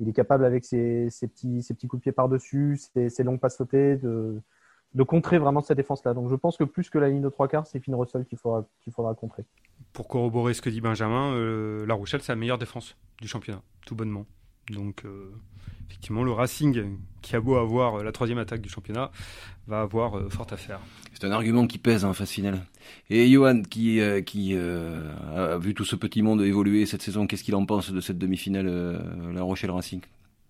il 0.00 0.08
est 0.08 0.12
capable 0.12 0.44
avec 0.44 0.64
ses, 0.64 1.08
petits, 1.20 1.86
coups 1.86 2.00
de 2.00 2.02
pied 2.02 2.12
par-dessus, 2.12 2.78
ses, 2.94 3.22
longues 3.22 3.38
passes 3.38 3.58
sautées, 3.58 3.96
de, 3.96 4.40
de 4.94 5.02
contrer 5.02 5.38
vraiment 5.38 5.60
cette 5.60 5.76
défense-là. 5.76 6.14
Donc 6.14 6.30
je 6.30 6.34
pense 6.34 6.56
que 6.56 6.64
plus 6.64 6.90
que 6.90 6.98
la 6.98 7.08
ligne 7.08 7.22
de 7.22 7.28
trois 7.28 7.48
quarts, 7.48 7.66
c'est 7.66 7.80
Finn 7.80 7.94
Russell 7.94 8.24
qu'il 8.24 8.38
faudra, 8.38 8.66
qu'il 8.80 8.92
faudra 8.92 9.14
contrer. 9.14 9.44
Pour 9.92 10.08
corroborer 10.08 10.54
ce 10.54 10.62
que 10.62 10.70
dit 10.70 10.80
Benjamin, 10.80 11.34
euh, 11.34 11.86
La 11.86 11.94
Rochelle, 11.94 12.22
c'est 12.22 12.32
la 12.32 12.36
meilleure 12.36 12.58
défense 12.58 12.96
du 13.20 13.28
championnat, 13.28 13.62
tout 13.86 13.94
bonnement. 13.94 14.26
Donc 14.70 15.04
euh, 15.04 15.30
effectivement, 15.88 16.22
le 16.22 16.32
Racing, 16.32 16.96
qui 17.22 17.36
a 17.36 17.40
beau 17.40 17.56
avoir 17.56 18.02
la 18.02 18.12
troisième 18.12 18.38
attaque 18.38 18.60
du 18.60 18.68
championnat, 18.68 19.10
va 19.66 19.82
avoir 19.82 20.16
euh, 20.16 20.28
fort 20.28 20.46
à 20.50 20.56
faire. 20.56 20.80
C'est 21.12 21.26
un 21.26 21.32
argument 21.32 21.66
qui 21.66 21.78
pèse 21.78 22.04
en 22.04 22.12
phase 22.12 22.30
finale. 22.30 22.64
Et 23.10 23.28
Johan, 23.30 23.62
qui, 23.62 24.00
qui 24.24 24.56
a 24.56 25.58
vu 25.58 25.74
tout 25.74 25.84
ce 25.84 25.96
petit 25.96 26.22
monde 26.22 26.40
évoluer 26.42 26.86
cette 26.86 27.02
saison, 27.02 27.26
qu'est-ce 27.26 27.44
qu'il 27.44 27.54
en 27.54 27.66
pense 27.66 27.90
de 27.90 28.00
cette 28.00 28.18
demi-finale 28.18 29.32
La 29.34 29.42
Rochelle-Racing 29.42 30.00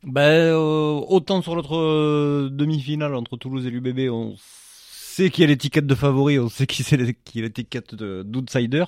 ben, 0.03 0.55
autant 0.55 1.43
sur 1.43 1.55
l'autre 1.55 2.49
demi-finale 2.49 3.15
entre 3.15 3.37
Toulouse 3.37 3.67
et 3.67 3.71
l'UBB, 3.71 4.11
on 4.11 4.35
sait 5.11 5.31
qui 5.31 5.43
a 5.43 5.47
l'étiquette 5.47 5.87
de 5.87 5.95
favori, 5.95 6.39
on 6.39 6.49
sait 6.49 6.67
qui, 6.67 6.83
c'est 6.83 6.97
a 6.97 7.43
l'étiquette 7.43 7.95
d'outsider. 7.95 8.85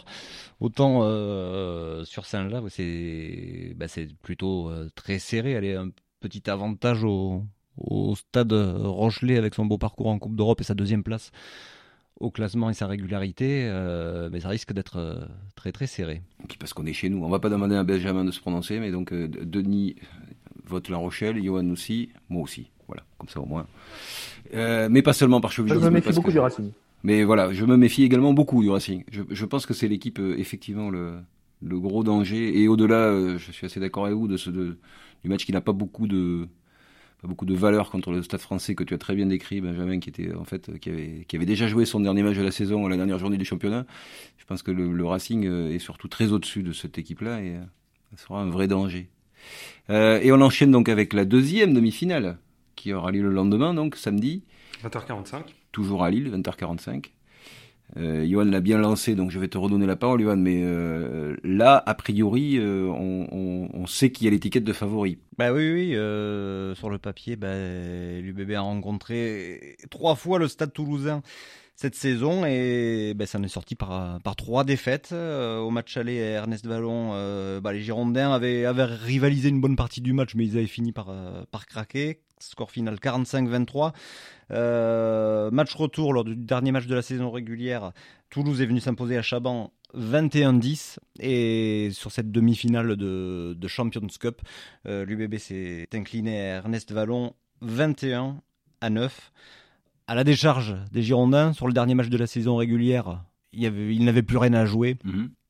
Autant 0.60 1.00
euh, 1.02 2.04
sur 2.04 2.24
c'est 2.24 3.74
bah, 3.76 3.86
plutôt 4.22 4.70
euh, 4.70 4.88
très 4.94 5.18
serré. 5.18 5.52
Elle 5.52 5.64
est 5.64 5.76
un 5.76 5.90
petit 6.20 6.48
avantage 6.48 7.02
au, 7.04 7.44
stade 8.14 8.52
Rochelet 8.52 9.36
avec 9.36 9.54
son 9.54 9.66
beau 9.66 9.78
parcours 9.78 10.08
en 10.08 10.18
Coupe 10.18 10.36
d'Europe 10.36 10.60
et 10.60 10.64
sa 10.64 10.74
deuxième 10.74 11.02
place 11.02 11.32
au 12.20 12.30
classement 12.30 12.70
et 12.70 12.74
sa 12.74 12.86
régularité, 12.86 13.66
euh, 13.68 14.28
mais 14.30 14.40
ça 14.40 14.48
risque 14.48 14.72
d'être 14.72 15.28
très 15.56 15.72
très 15.72 15.88
serré. 15.88 16.22
Parce 16.60 16.72
qu'on 16.72 16.86
est 16.86 16.92
chez 16.92 17.08
nous. 17.08 17.24
On 17.24 17.28
va 17.28 17.40
pas 17.40 17.48
demander 17.48 17.74
à 17.74 17.82
Benjamin 17.82 18.24
de 18.24 18.30
se 18.30 18.38
prononcer, 18.38 18.78
mais 18.78 18.92
donc 18.92 19.12
Denis 19.12 19.96
vote 20.64 20.88
La 20.88 20.98
Rochelle, 20.98 21.42
Johan 21.42 21.68
aussi, 21.70 22.10
moi 22.28 22.42
aussi. 22.42 22.70
Voilà, 22.92 23.06
comme 23.16 23.28
ça 23.30 23.40
au 23.40 23.46
moins. 23.46 23.66
Euh, 24.52 24.88
mais 24.90 25.00
pas 25.00 25.14
seulement 25.14 25.40
par 25.40 25.50
chauvinisme. 25.50 25.80
Je 25.80 25.86
me 25.86 25.90
méfie 25.90 26.12
beaucoup 26.12 26.30
du 26.30 26.38
Racing. 26.38 26.72
Mais 27.04 27.24
voilà, 27.24 27.50
je 27.54 27.64
me 27.64 27.78
méfie 27.78 28.02
également 28.02 28.34
beaucoup 28.34 28.62
du 28.62 28.68
Racing. 28.68 29.02
Je, 29.10 29.22
je 29.30 29.44
pense 29.46 29.64
que 29.64 29.72
c'est 29.72 29.88
l'équipe, 29.88 30.18
euh, 30.18 30.38
effectivement, 30.38 30.90
le, 30.90 31.14
le, 31.62 31.80
gros 31.80 32.04
danger. 32.04 32.60
Et 32.60 32.68
au-delà, 32.68 32.96
euh, 32.96 33.38
je 33.38 33.50
suis 33.50 33.64
assez 33.64 33.80
d'accord 33.80 34.04
avec 34.04 34.18
vous, 34.18 34.28
de 34.28 34.36
ce, 34.36 34.50
de, 34.50 34.76
du 35.22 35.30
match 35.30 35.46
qui 35.46 35.52
n'a 35.52 35.62
pas 35.62 35.72
beaucoup 35.72 36.06
de 36.06 36.46
pas 37.22 37.28
beaucoup 37.28 37.46
de 37.46 37.54
valeur 37.54 37.90
contre 37.90 38.10
le 38.10 38.22
Stade 38.22 38.40
français 38.40 38.74
que 38.74 38.84
tu 38.84 38.92
as 38.92 38.98
très 38.98 39.14
bien 39.14 39.26
décrit, 39.26 39.62
Benjamin, 39.62 40.00
qui 40.00 40.10
était 40.10 40.34
en 40.34 40.44
fait 40.44 40.78
qui 40.80 40.90
avait, 40.90 41.24
qui 41.26 41.36
avait 41.36 41.46
déjà 41.46 41.66
joué 41.66 41.86
son 41.86 42.00
dernier 42.00 42.22
match 42.22 42.36
de 42.36 42.42
la 42.42 42.50
saison, 42.50 42.88
la 42.88 42.96
dernière 42.96 43.18
journée 43.18 43.38
du 43.38 43.44
championnat. 43.46 43.86
Je 44.36 44.44
pense 44.44 44.62
que 44.62 44.72
le, 44.72 44.92
le 44.92 45.06
Racing 45.06 45.44
est 45.46 45.78
surtout 45.78 46.08
très 46.08 46.32
au-dessus 46.32 46.62
de 46.62 46.72
cette 46.72 46.98
équipe-là 46.98 47.40
et 47.40 47.56
ça 48.10 48.24
sera 48.24 48.42
un 48.42 48.50
vrai 48.50 48.66
danger. 48.66 49.08
Euh, 49.90 50.20
et 50.22 50.32
on 50.32 50.40
enchaîne 50.40 50.70
donc 50.70 50.88
avec 50.88 51.12
la 51.12 51.24
deuxième 51.24 51.74
demi-finale 51.74 52.38
qui 52.82 52.92
aura 52.92 53.12
lieu 53.12 53.22
le 53.22 53.30
lendemain, 53.30 53.74
donc 53.74 53.94
samedi. 53.94 54.42
20h45. 54.82 55.42
Toujours 55.70 56.02
à 56.02 56.10
Lille, 56.10 56.28
20h45. 56.32 57.12
Euh, 57.96 58.26
Johan 58.26 58.44
l'a 58.44 58.60
bien 58.60 58.78
lancé, 58.78 59.14
donc 59.14 59.30
je 59.30 59.38
vais 59.38 59.46
te 59.46 59.56
redonner 59.56 59.86
la 59.86 59.94
parole, 59.94 60.20
Johan. 60.20 60.36
Mais 60.36 60.62
euh, 60.64 61.36
là, 61.44 61.80
a 61.86 61.94
priori, 61.94 62.58
euh, 62.58 62.88
on, 62.88 63.68
on, 63.72 63.86
sait 63.86 64.10
qu'il 64.10 64.24
y 64.24 64.28
a 64.28 64.30
l'étiquette 64.32 64.64
de 64.64 64.72
favori. 64.72 65.18
Bah 65.38 65.52
oui, 65.52 65.72
oui. 65.72 65.94
Euh, 65.94 66.74
sur 66.74 66.90
le 66.90 66.98
papier, 66.98 67.36
bah, 67.36 67.54
l'UBB 68.20 68.50
a 68.52 68.62
rencontré 68.62 69.76
trois 69.90 70.16
fois 70.16 70.40
le 70.40 70.48
Stade 70.48 70.72
Toulousain 70.72 71.22
cette 71.74 71.94
saison 71.94 72.44
et 72.44 73.12
ben, 73.16 73.26
ça 73.26 73.38
en 73.38 73.42
est 73.42 73.48
sorti 73.48 73.74
par, 73.74 74.20
par 74.22 74.36
trois 74.36 74.64
défaites. 74.64 75.10
Euh, 75.12 75.58
au 75.58 75.70
match 75.70 75.96
aller 75.96 76.16
Ernest 76.16 76.66
Vallon, 76.66 77.10
euh, 77.14 77.60
bah, 77.60 77.72
les 77.72 77.82
Girondins 77.82 78.32
avaient, 78.32 78.64
avaient 78.64 78.84
rivalisé 78.84 79.48
une 79.48 79.60
bonne 79.60 79.76
partie 79.76 80.00
du 80.00 80.12
match 80.12 80.34
mais 80.34 80.44
ils 80.44 80.58
avaient 80.58 80.66
fini 80.66 80.92
par, 80.92 81.12
par 81.50 81.66
craquer. 81.66 82.20
Score 82.42 82.70
final 82.70 82.96
45-23. 82.96 83.92
match 85.50 85.74
retour 85.74 86.12
lors 86.12 86.24
du 86.24 86.36
dernier 86.36 86.72
match 86.72 86.86
de 86.86 86.94
la 86.94 87.02
saison 87.02 87.30
régulière. 87.30 87.92
Toulouse 88.30 88.60
est 88.60 88.66
venu 88.66 88.80
s'imposer 88.80 89.16
à 89.16 89.22
Chaban 89.22 89.72
21-10 89.96 90.98
et 91.20 91.90
sur 91.92 92.10
cette 92.12 92.32
demi-finale 92.32 92.96
de, 92.96 93.68
Champions 93.68 94.06
Cup, 94.18 94.42
l'UBB 94.84 95.36
s'est 95.36 95.88
incliné 95.92 96.40
à 96.40 96.56
Ernest 96.56 96.92
Vallon 96.92 97.34
21 97.60 98.36
à 98.80 98.90
9 98.90 99.32
à 100.06 100.14
la 100.14 100.24
décharge 100.24 100.74
des 100.90 101.02
Girondins 101.02 101.52
sur 101.52 101.66
le 101.66 101.72
dernier 101.72 101.94
match 101.94 102.08
de 102.08 102.16
la 102.16 102.26
saison 102.26 102.56
régulière. 102.56 103.24
Il, 103.52 104.04
n'avait 104.04 104.22
plus 104.22 104.36
rien 104.36 104.54
à 104.54 104.64
jouer. 104.64 104.96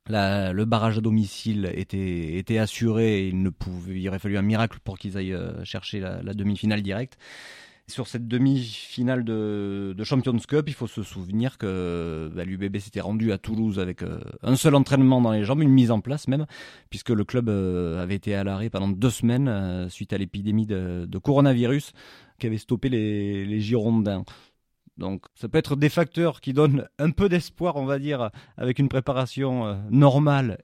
Le 0.08 0.64
barrage 0.64 0.98
à 0.98 1.00
domicile 1.00 1.70
était, 1.74 2.36
était 2.36 2.58
assuré. 2.58 3.28
Il, 3.28 3.42
ne 3.42 3.50
pouvait, 3.50 4.08
aurait 4.08 4.18
fallu 4.18 4.36
un 4.36 4.42
miracle 4.42 4.78
pour 4.82 4.98
qu'ils 4.98 5.16
aillent 5.16 5.34
euh, 5.34 5.64
chercher 5.64 6.00
la, 6.00 6.34
demi-finale 6.34 6.82
directe. 6.82 7.16
Sur 7.88 8.06
cette 8.06 8.26
demi-finale 8.26 9.24
de, 9.24 9.94
Champions 10.04 10.38
Cup, 10.38 10.64
il 10.68 10.74
faut 10.74 10.86
se 10.86 11.02
souvenir 11.02 11.58
que 11.58 12.30
bah, 12.34 12.44
l'UBB 12.44 12.78
s'était 12.78 13.00
rendu 13.00 13.32
à 13.32 13.38
Toulouse 13.38 13.78
avec 13.78 14.02
euh, 14.02 14.20
un 14.42 14.56
seul 14.56 14.74
entraînement 14.74 15.20
dans 15.20 15.32
les 15.32 15.44
jambes, 15.44 15.62
une 15.62 15.70
mise 15.70 15.90
en 15.90 16.00
place 16.00 16.26
même, 16.28 16.46
puisque 16.90 17.10
le 17.10 17.24
club 17.24 17.48
euh, 17.48 18.02
avait 18.02 18.14
été 18.14 18.34
à 18.34 18.44
l'arrêt 18.44 18.70
pendant 18.70 18.88
deux 18.88 19.10
semaines 19.10 19.88
suite 19.90 20.12
à 20.12 20.18
l'épidémie 20.18 20.66
de, 20.66 21.18
coronavirus 21.22 21.92
qui 22.38 22.46
avait 22.46 22.58
stoppé 22.58 22.88
les, 22.88 23.44
les 23.44 23.60
Girondins. 23.60 24.24
Donc 24.98 25.24
ça 25.34 25.48
peut 25.48 25.58
être 25.58 25.76
des 25.76 25.88
facteurs 25.88 26.40
qui 26.40 26.52
donnent 26.52 26.88
un 26.98 27.10
peu 27.10 27.28
d'espoir, 27.28 27.76
on 27.76 27.84
va 27.84 27.98
dire, 27.98 28.30
avec 28.56 28.78
une 28.78 28.88
préparation 28.88 29.66
euh, 29.66 29.76
normale 29.90 30.62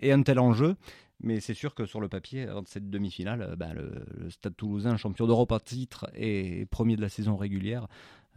et 0.00 0.12
un 0.12 0.22
tel 0.22 0.38
enjeu. 0.38 0.76
Mais 1.20 1.40
c'est 1.40 1.54
sûr 1.54 1.74
que 1.74 1.86
sur 1.86 2.00
le 2.00 2.08
papier, 2.08 2.46
avant 2.46 2.62
cette 2.66 2.90
demi-finale, 2.90 3.42
euh, 3.42 3.56
bah, 3.56 3.72
le, 3.74 4.30
Stade 4.30 4.56
toulousain, 4.56 4.96
champion 4.96 5.26
d'Europe 5.26 5.52
à 5.52 5.60
titre 5.60 6.10
et 6.14 6.66
premier 6.66 6.96
de 6.96 7.02
la 7.02 7.08
saison 7.08 7.36
régulière, 7.36 7.86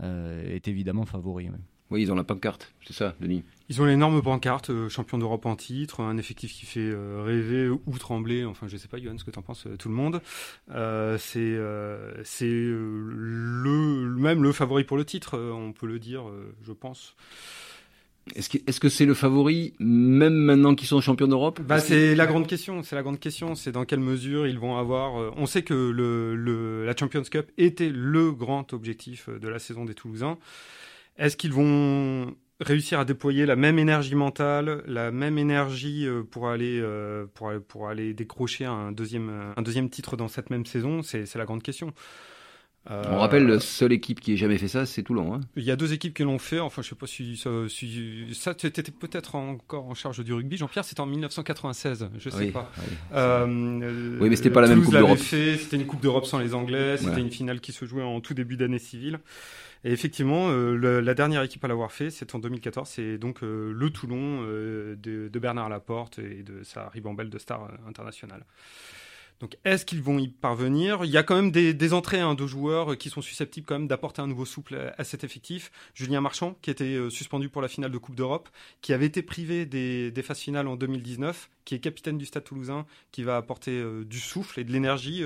euh, 0.01 0.55
est 0.55 0.67
évidemment 0.67 1.05
favori. 1.05 1.49
Ils 1.97 2.11
ont 2.11 2.15
la 2.15 2.23
pancarte, 2.23 2.71
c'est 2.85 2.93
ça, 2.93 3.15
Denis. 3.19 3.43
Ils 3.69 3.81
ont 3.81 3.85
l'énorme 3.85 4.21
pancarte, 4.21 4.71
euh, 4.71 4.89
champion 4.89 5.19
d'Europe 5.19 5.45
en 5.45 5.55
titre, 5.55 6.01
un 6.01 6.17
effectif 6.17 6.53
qui 6.53 6.65
fait 6.65 6.79
euh, 6.79 7.21
rêver 7.23 7.69
ou 7.69 7.97
trembler. 7.99 8.43
Enfin, 8.43 8.67
je 8.67 8.77
sais 8.77 8.87
pas, 8.87 8.97
Yohann, 8.97 9.19
ce 9.19 9.23
que 9.23 9.29
tu 9.29 9.37
en 9.37 9.43
penses, 9.43 9.67
euh, 9.67 9.77
tout 9.77 9.89
le 9.89 9.95
monde. 9.95 10.21
c'est 11.19 11.57
c'est 12.23 12.45
le 12.45 14.15
même 14.17 14.43
le 14.43 14.51
favori 14.51 14.83
pour 14.83 14.97
le 14.97 15.05
titre, 15.05 15.37
on 15.37 15.71
peut 15.71 15.87
le 15.87 15.99
dire, 15.99 16.23
je 16.63 16.73
pense. 16.73 17.15
Est-ce 18.35 18.79
que 18.79 18.89
c'est 18.89 19.05
le 19.05 19.15
favori 19.15 19.73
même 19.79 20.35
maintenant 20.35 20.75
qu'ils 20.75 20.87
sont 20.87 21.01
champions 21.01 21.27
d'Europe? 21.27 21.61
Bah 21.61 21.79
c'est 21.79 22.13
la 22.15 22.27
grande 22.27 22.45
question. 22.45 22.83
C'est 22.83 22.95
la 22.95 23.01
grande 23.01 23.19
question. 23.19 23.55
C'est 23.55 23.71
dans 23.71 23.85
quelle 23.85 24.01
mesure 24.01 24.45
ils 24.45 24.59
vont 24.59 24.77
avoir. 24.77 25.33
on 25.37 25.47
sait 25.47 25.63
que 25.63 25.73
le, 25.73 26.35
le 26.35 26.85
la 26.85 26.95
Champions 26.95 27.23
Cup 27.23 27.51
était 27.57 27.89
le 27.89 28.31
grand 28.31 28.73
objectif 28.73 29.29
de 29.29 29.47
la 29.47 29.57
saison 29.57 29.85
des 29.85 29.95
Toulousains. 29.95 30.37
Est-ce 31.19 31.37
qu'ils 31.37 31.53
vont 31.53 32.33
réussir 32.59 32.99
à 32.99 33.05
déployer 33.05 33.45
la 33.45 33.55
même 33.55 33.77
énergie 33.77 34.15
mentale, 34.15 34.83
la 34.87 35.11
même 35.11 35.37
énergie 35.37 36.05
euh, 36.05 36.23
pour 36.23 36.49
aller, 36.49 36.79
euh, 36.81 37.25
pour, 37.33 37.51
pour 37.67 37.87
aller 37.87 38.13
décrocher 38.13 38.65
un 38.65 38.91
deuxième, 38.91 39.53
un 39.55 39.61
deuxième 39.61 39.89
titre 39.89 40.17
dans 40.17 40.27
cette 40.27 40.49
même 40.49 40.65
saison? 40.65 41.03
C'est 41.03 41.35
la 41.35 41.45
grande 41.45 41.63
question. 41.63 41.93
On 42.87 43.19
rappelle, 43.19 43.45
la 43.45 43.59
seule 43.59 43.93
équipe 43.93 44.19
qui 44.19 44.33
ait 44.33 44.37
jamais 44.37 44.57
fait 44.57 44.67
ça, 44.67 44.87
c'est 44.87 45.03
Toulon. 45.03 45.35
Hein. 45.35 45.41
Il 45.55 45.63
y 45.63 45.69
a 45.69 45.75
deux 45.75 45.93
équipes 45.93 46.13
qui 46.15 46.23
l'ont 46.23 46.39
fait. 46.39 46.59
Enfin, 46.59 46.81
je 46.81 46.89
sais 46.89 46.95
pas 46.95 47.05
si 47.05 47.37
ça, 47.37 47.49
si, 47.67 48.25
ça 48.33 48.55
tu 48.55 48.65
étais 48.65 48.81
peut-être 48.81 49.35
encore 49.35 49.85
en 49.85 49.93
charge 49.93 50.23
du 50.23 50.33
rugby. 50.33 50.57
Jean-Pierre, 50.57 50.85
c'était 50.85 51.01
en 51.01 51.05
1996. 51.05 52.09
Je 52.17 52.29
sais 52.29 52.37
oui, 52.37 52.51
pas. 52.51 52.71
Oui, 52.79 52.83
euh, 53.13 54.17
oui 54.19 54.29
mais 54.29 54.35
c'était 54.35 54.49
pas 54.49 54.61
la 54.61 54.69
même 54.69 54.83
Coupe 54.83 54.93
d'Europe. 54.93 55.19
C'était 55.19 55.75
une 55.75 55.85
Coupe 55.85 56.01
d'Europe 56.01 56.25
sans 56.25 56.39
les 56.39 56.55
Anglais. 56.55 56.97
C'était 56.97 57.21
une 57.21 57.31
finale 57.31 57.59
qui 57.59 57.73
se 57.73 57.85
jouait 57.85 58.01
en 58.01 58.21
tout 58.21 58.33
début 58.33 58.57
d'année 58.57 58.79
civile. 58.79 59.19
Et 59.83 59.91
effectivement, 59.91 60.49
euh, 60.49 61.01
la 61.01 61.13
dernière 61.13 61.41
équipe 61.41 61.63
à 61.63 61.67
l'avoir 61.67 61.91
fait, 61.91 62.09
c'est 62.09 62.35
en 62.35 62.39
2014. 62.39 62.87
C'est 62.89 63.17
donc 63.17 63.43
euh, 63.43 63.71
le 63.73 63.89
Toulon 63.89 64.43
euh, 64.43 64.95
de, 64.97 65.39
Bernard 65.39 65.69
Laporte 65.69 66.19
et 66.19 66.43
de 66.43 66.63
sa 66.63 66.89
ribambelle 66.89 67.29
de 67.29 67.37
stars 67.37 67.71
internationales. 67.87 68.45
Donc, 69.39 69.57
est-ce 69.63 69.85
qu'ils 69.85 70.01
vont 70.01 70.19
y 70.19 70.27
parvenir? 70.27 71.05
Il 71.05 71.11
y 71.11 71.15
a 71.15 71.23
quand 71.23 71.35
même 71.35 71.49
des, 71.49 71.93
entrées 71.93 72.19
hein, 72.19 72.35
de 72.35 72.45
joueurs 72.45 72.97
qui 72.97 73.09
sont 73.09 73.21
susceptibles 73.21 73.65
quand 73.65 73.79
même 73.79 73.87
d'apporter 73.87 74.21
un 74.21 74.27
nouveau 74.27 74.43
souffle 74.43 74.93
à, 74.97 75.03
cet 75.05 75.23
effectif. 75.23 75.71
Julien 75.93 76.19
Marchand, 76.19 76.57
qui 76.61 76.69
était 76.69 77.09
suspendu 77.09 77.47
pour 77.47 77.61
la 77.61 77.69
finale 77.69 77.89
de 77.89 77.97
Coupe 77.97 78.15
d'Europe, 78.15 78.49
qui 78.81 78.91
avait 78.91 79.05
été 79.05 79.21
privé 79.21 79.65
des, 79.65 80.11
des, 80.11 80.23
phases 80.23 80.39
finales 80.39 80.67
en 80.67 80.75
2019, 80.75 81.49
qui 81.63 81.73
est 81.73 81.79
capitaine 81.79 82.17
du 82.17 82.25
Stade 82.25 82.43
Toulousain, 82.43 82.85
qui 83.13 83.23
va 83.23 83.37
apporter 83.37 83.81
du 84.03 84.19
souffle 84.19 84.59
et 84.59 84.65
de 84.65 84.73
l'énergie 84.73 85.23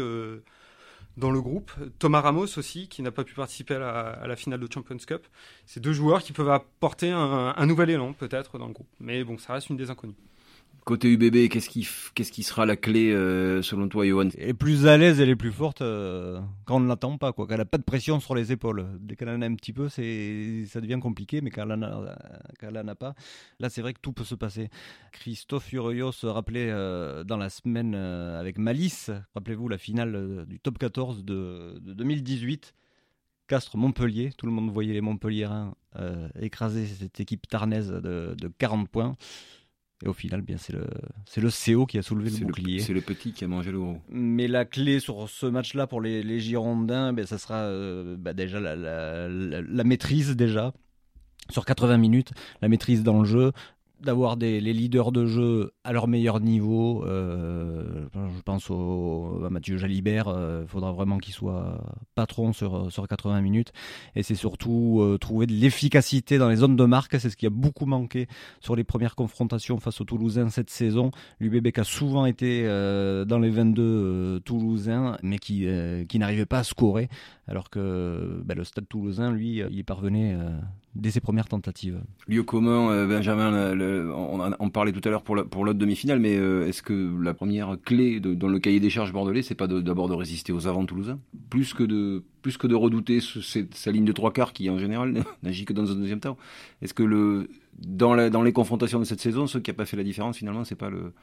dans 1.17 1.31
le 1.31 1.41
groupe. 1.41 1.71
Thomas 1.99 2.21
Ramos 2.21 2.57
aussi, 2.57 2.87
qui 2.87 3.01
n'a 3.01 3.11
pas 3.11 3.23
pu 3.23 3.33
participer 3.33 3.75
à 3.75 4.25
la, 4.25 4.35
finale 4.35 4.59
de 4.59 4.71
Champions 4.71 4.97
Cup. 4.97 5.27
C'est 5.65 5.79
deux 5.79 5.93
joueurs 5.93 6.23
qui 6.23 6.33
peuvent 6.33 6.49
apporter 6.49 7.11
un, 7.11 7.65
nouvel 7.65 7.91
élan 7.91 8.13
peut-être 8.13 8.57
dans 8.57 8.67
le 8.67 8.73
groupe. 8.73 8.89
Mais 8.99 9.23
bon, 9.23 9.37
ça 9.37 9.53
reste 9.53 9.69
une 9.69 9.77
des 9.77 9.89
inconnues. 9.89 10.15
Côté 10.85 11.09
UBB, 11.13 11.47
qu'est-ce 11.47 11.69
qui, 11.69 11.87
qu'est-ce 12.13 12.31
qui 12.33 12.43
sera 12.43 12.65
la 12.65 12.75
clé 12.75 13.11
euh, 13.11 13.61
selon 13.61 13.87
toi, 13.87 14.05
Johan? 14.05 14.27
Elle 14.37 14.49
est 14.49 14.53
plus 14.53 14.85
à 14.85 14.97
l'aise 14.97 15.21
et 15.21 15.25
les 15.25 15.37
plus 15.37 15.53
fortes 15.53 15.81
euh, 15.81 16.41
quand 16.65 16.75
on 16.75 16.79
ne 16.81 16.89
l'attend 16.89 17.17
pas, 17.17 17.31
quoi. 17.31 17.47
Quand 17.47 17.53
elle 17.53 17.59
n'a 17.59 17.65
pas 17.65 17.77
de 17.77 17.83
pression 17.83 18.19
sur 18.19 18.35
les 18.35 18.51
épaules. 18.51 18.85
Dès 18.99 19.15
qu'elle 19.15 19.29
en 19.29 19.41
a 19.41 19.45
un 19.45 19.55
petit 19.55 19.71
peu, 19.71 19.87
c'est, 19.87 20.65
ça 20.67 20.81
devient 20.81 20.99
compliqué, 21.01 21.39
mais 21.39 21.51
quand 21.51 21.61
elle 21.61 21.79
n'en 21.79 22.87
a, 22.87 22.95
pas, 22.95 23.15
là 23.59 23.69
c'est 23.69 23.81
vrai 23.81 23.93
que 23.93 24.01
tout 24.01 24.11
peut 24.11 24.25
se 24.25 24.35
passer. 24.35 24.69
Christophe 25.13 25.71
Urios 25.71 26.11
se 26.11 26.27
rappelait 26.27 26.69
euh, 26.69 27.23
dans 27.23 27.37
la 27.37 27.49
semaine 27.49 27.95
avec 27.95 28.57
Malice, 28.57 29.09
rappelez-vous 29.35 29.69
la 29.69 29.77
finale 29.77 30.45
du 30.47 30.59
top 30.59 30.79
14 30.79 31.23
de, 31.23 31.79
2018. 31.81 32.73
Castres-Montpellier, 33.47 34.31
tout 34.37 34.45
le 34.45 34.51
monde 34.51 34.69
voyait 34.71 34.93
les 34.93 35.01
Montpelliérains 35.01 35.75
écraser 36.39 36.87
cette 36.87 37.19
équipe 37.19 37.47
tarnaise 37.47 37.89
de 37.89 38.51
40 38.57 38.89
points. 38.89 39.15
Et 40.03 40.07
au 40.07 40.13
final, 40.13 40.41
bien, 40.41 40.57
c'est 40.57 40.73
le, 40.73 40.85
c'est 41.25 41.39
le 41.39 41.49
CO 41.49 41.85
qui 41.85 41.97
a 41.97 42.01
soulevé 42.01 42.29
le 42.29 42.45
bouclier. 42.45 42.79
C'est 42.79 42.93
le 42.93 43.01
petit 43.01 43.31
qui 43.31 43.45
a 43.45 43.47
mangé 43.47 43.71
le 43.71 43.79
gros. 43.79 43.97
Mais 44.09 44.47
la 44.47 44.65
clé 44.65 44.99
sur 44.99 45.29
ce 45.29 45.45
match-là 45.45 45.87
pour 45.87 46.01
les, 46.01 46.23
les 46.23 46.39
Girondins, 46.39 47.13
ben, 47.13 47.25
ça 47.25 47.37
sera 47.37 47.61
euh, 47.61 48.17
bah, 48.17 48.33
déjà 48.33 48.59
la, 48.59 48.75
la, 48.75 49.29
la, 49.29 49.83
maîtrise 49.83 50.35
déjà 50.35 50.73
sur 51.49 51.65
80 51.65 51.97
minutes, 51.97 52.31
la 52.61 52.67
maîtrise 52.67 53.03
dans 53.03 53.19
le 53.19 53.25
jeu, 53.25 53.53
d'avoir 54.03 54.35
les 54.35 54.61
leaders 54.61 55.11
de 55.11 55.25
jeu 55.25 55.71
à 55.83 55.93
leur 55.93 56.07
meilleur 56.07 56.39
niveau. 56.39 57.03
Euh, 57.05 58.05
je 58.13 58.41
pense 58.41 58.69
au, 58.69 59.41
à 59.45 59.49
Mathieu 59.49 59.77
Jalibert. 59.77 60.25
Il 60.27 60.35
euh, 60.35 60.67
faudra 60.67 60.91
vraiment 60.91 61.17
qu'il 61.17 61.33
soit 61.33 61.77
patron 62.15 62.53
sur, 62.53 62.91
sur 62.91 63.07
80 63.07 63.41
minutes. 63.41 63.71
Et 64.15 64.23
c'est 64.23 64.35
surtout 64.35 64.99
euh, 65.01 65.17
trouver 65.17 65.45
de 65.45 65.53
l'efficacité 65.53 66.37
dans 66.37 66.49
les 66.49 66.57
zones 66.57 66.75
de 66.75 66.85
marque. 66.85 67.19
C'est 67.19 67.29
ce 67.29 67.37
qui 67.37 67.45
a 67.45 67.49
beaucoup 67.49 67.85
manqué 67.85 68.27
sur 68.59 68.75
les 68.75 68.83
premières 68.83 69.15
confrontations 69.15 69.79
face 69.79 70.01
aux 70.01 70.05
Toulousains 70.05 70.49
cette 70.49 70.69
saison. 70.69 71.11
L'UBB 71.39 71.69
a 71.77 71.83
souvent 71.83 72.25
été 72.25 72.63
dans 72.63 73.39
les 73.39 73.49
22 73.49 74.41
Toulousains, 74.45 75.17
mais 75.23 75.37
qui 75.39 75.65
n'arrivait 76.15 76.45
pas 76.45 76.59
à 76.59 76.63
scorer. 76.63 77.09
Alors 77.47 77.69
que 77.69 78.41
ben, 78.45 78.57
le 78.57 78.63
stade 78.63 78.87
toulousain, 78.87 79.31
lui, 79.31 79.61
il 79.69 79.77
y 79.77 79.83
parvenait 79.83 80.37
dès 80.95 81.11
ses 81.11 81.19
premières 81.19 81.47
tentatives. 81.47 82.01
Lieu 82.27 82.43
commun, 82.43 82.91
euh, 82.91 83.07
Benjamin, 83.07 83.75
on, 84.59 84.69
parlait 84.69 84.91
tout 84.91 85.01
à 85.03 85.09
l'heure 85.09 85.23
pour 85.23 85.35
l'autre 85.35 85.79
demi-finale, 85.79 86.19
mais 86.19 86.37
euh, 86.37 86.67
est-ce 86.67 86.81
que 86.81 87.11
la 87.21 87.33
première 87.33 87.77
clé 87.83 88.19
dans 88.19 88.47
le 88.47 88.59
cahier 88.59 88.79
des 88.79 88.89
charges 88.89 89.11
bordelais, 89.11 89.41
c'est 89.41 89.55
pas 89.55 89.67
d'abord 89.67 90.07
de, 90.07 90.13
résister 90.13 90.51
aux 90.53 90.67
avants 90.67 90.85
toulousains? 90.85 91.19
Plus 91.49 91.73
que 91.73 91.83
de 91.83 92.23
plus 92.41 92.57
que 92.57 92.67
de 92.67 92.75
redouter 92.75 93.19
sa 93.21 93.91
ligne 93.91 94.03
de 94.03 94.11
trois 94.11 94.33
quarts 94.33 94.51
qui 94.51 94.69
en 94.69 94.77
général 94.77 95.23
n'agit 95.43 95.63
que 95.63 95.71
dans 95.71 95.89
un 95.89 95.95
deuxième 95.95 96.19
temps 96.19 96.37
Est-ce 96.81 96.93
que 96.93 97.47
dans 97.77 98.43
les 98.43 98.53
confrontations 98.53 98.99
de 98.99 99.05
cette 99.05 99.21
saison, 99.21 99.47
ce 99.47 99.57
qui 99.57 99.71
n'a 99.71 99.75
pas 99.75 99.85
fait 99.85 99.97
la 99.97 100.03
différence 100.03 100.37
finalement, 100.37 100.65
c'est 100.65 100.75
pas 100.75 100.89
le 100.89 101.13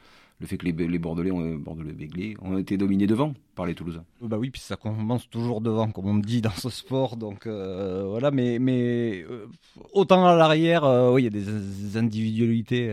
le 0.40 0.46
fait 0.46 0.56
que 0.56 0.64
les, 0.64 0.72
les 0.72 0.98
Bordelais, 0.98 1.30
ont, 1.30 1.56
Bordelais 1.56 1.92
Béglés, 1.92 2.34
ont 2.40 2.56
été 2.56 2.78
dominés 2.78 3.06
devant 3.06 3.34
par 3.54 3.66
les 3.66 3.74
Toulousains. 3.74 4.04
Bah 4.22 4.38
oui, 4.38 4.48
puis 4.48 4.60
ça 4.60 4.76
commence 4.76 5.28
toujours 5.28 5.60
devant, 5.60 5.90
comme 5.90 6.06
on 6.06 6.16
dit 6.16 6.40
dans 6.40 6.50
ce 6.50 6.70
sport. 6.70 7.18
Donc 7.18 7.46
euh, 7.46 8.06
voilà, 8.08 8.30
mais, 8.30 9.22
euh, 9.28 9.46
autant 9.92 10.26
à 10.26 10.34
l'arrière, 10.34 10.84
euh, 10.84 11.12
oui, 11.12 11.22
il 11.22 11.24
y 11.24 11.26
a 11.26 11.30
des 11.30 11.98
individualités 11.98 12.90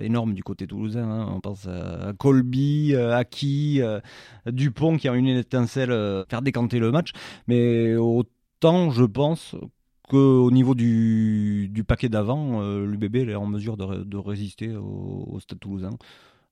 énormes 0.00 0.34
du 0.34 0.42
côté 0.42 0.66
toulousain. 0.66 1.08
Hein. 1.08 1.32
On 1.34 1.40
pense 1.40 1.66
à 1.66 2.12
Colby, 2.18 2.94
Aki, 2.94 3.80
Dupont 4.46 4.98
qui 4.98 5.08
a 5.08 5.14
une 5.14 5.28
étincelle 5.28 6.24
faire 6.28 6.42
décanter 6.42 6.78
le 6.78 6.90
match. 6.90 7.12
Mais 7.48 7.96
autant, 7.96 8.90
je 8.90 9.04
pense 9.04 9.56
qu'au 10.06 10.50
niveau 10.50 10.74
du, 10.74 11.82
paquet 11.88 12.10
d'avant, 12.10 12.60
l'UBB 12.60 13.16
est 13.30 13.34
en 13.34 13.46
mesure 13.46 13.78
de, 13.78 14.04
de 14.04 14.16
résister 14.18 14.76
au, 14.76 15.28
au 15.30 15.40
Stade 15.40 15.60
toulousain. 15.60 15.90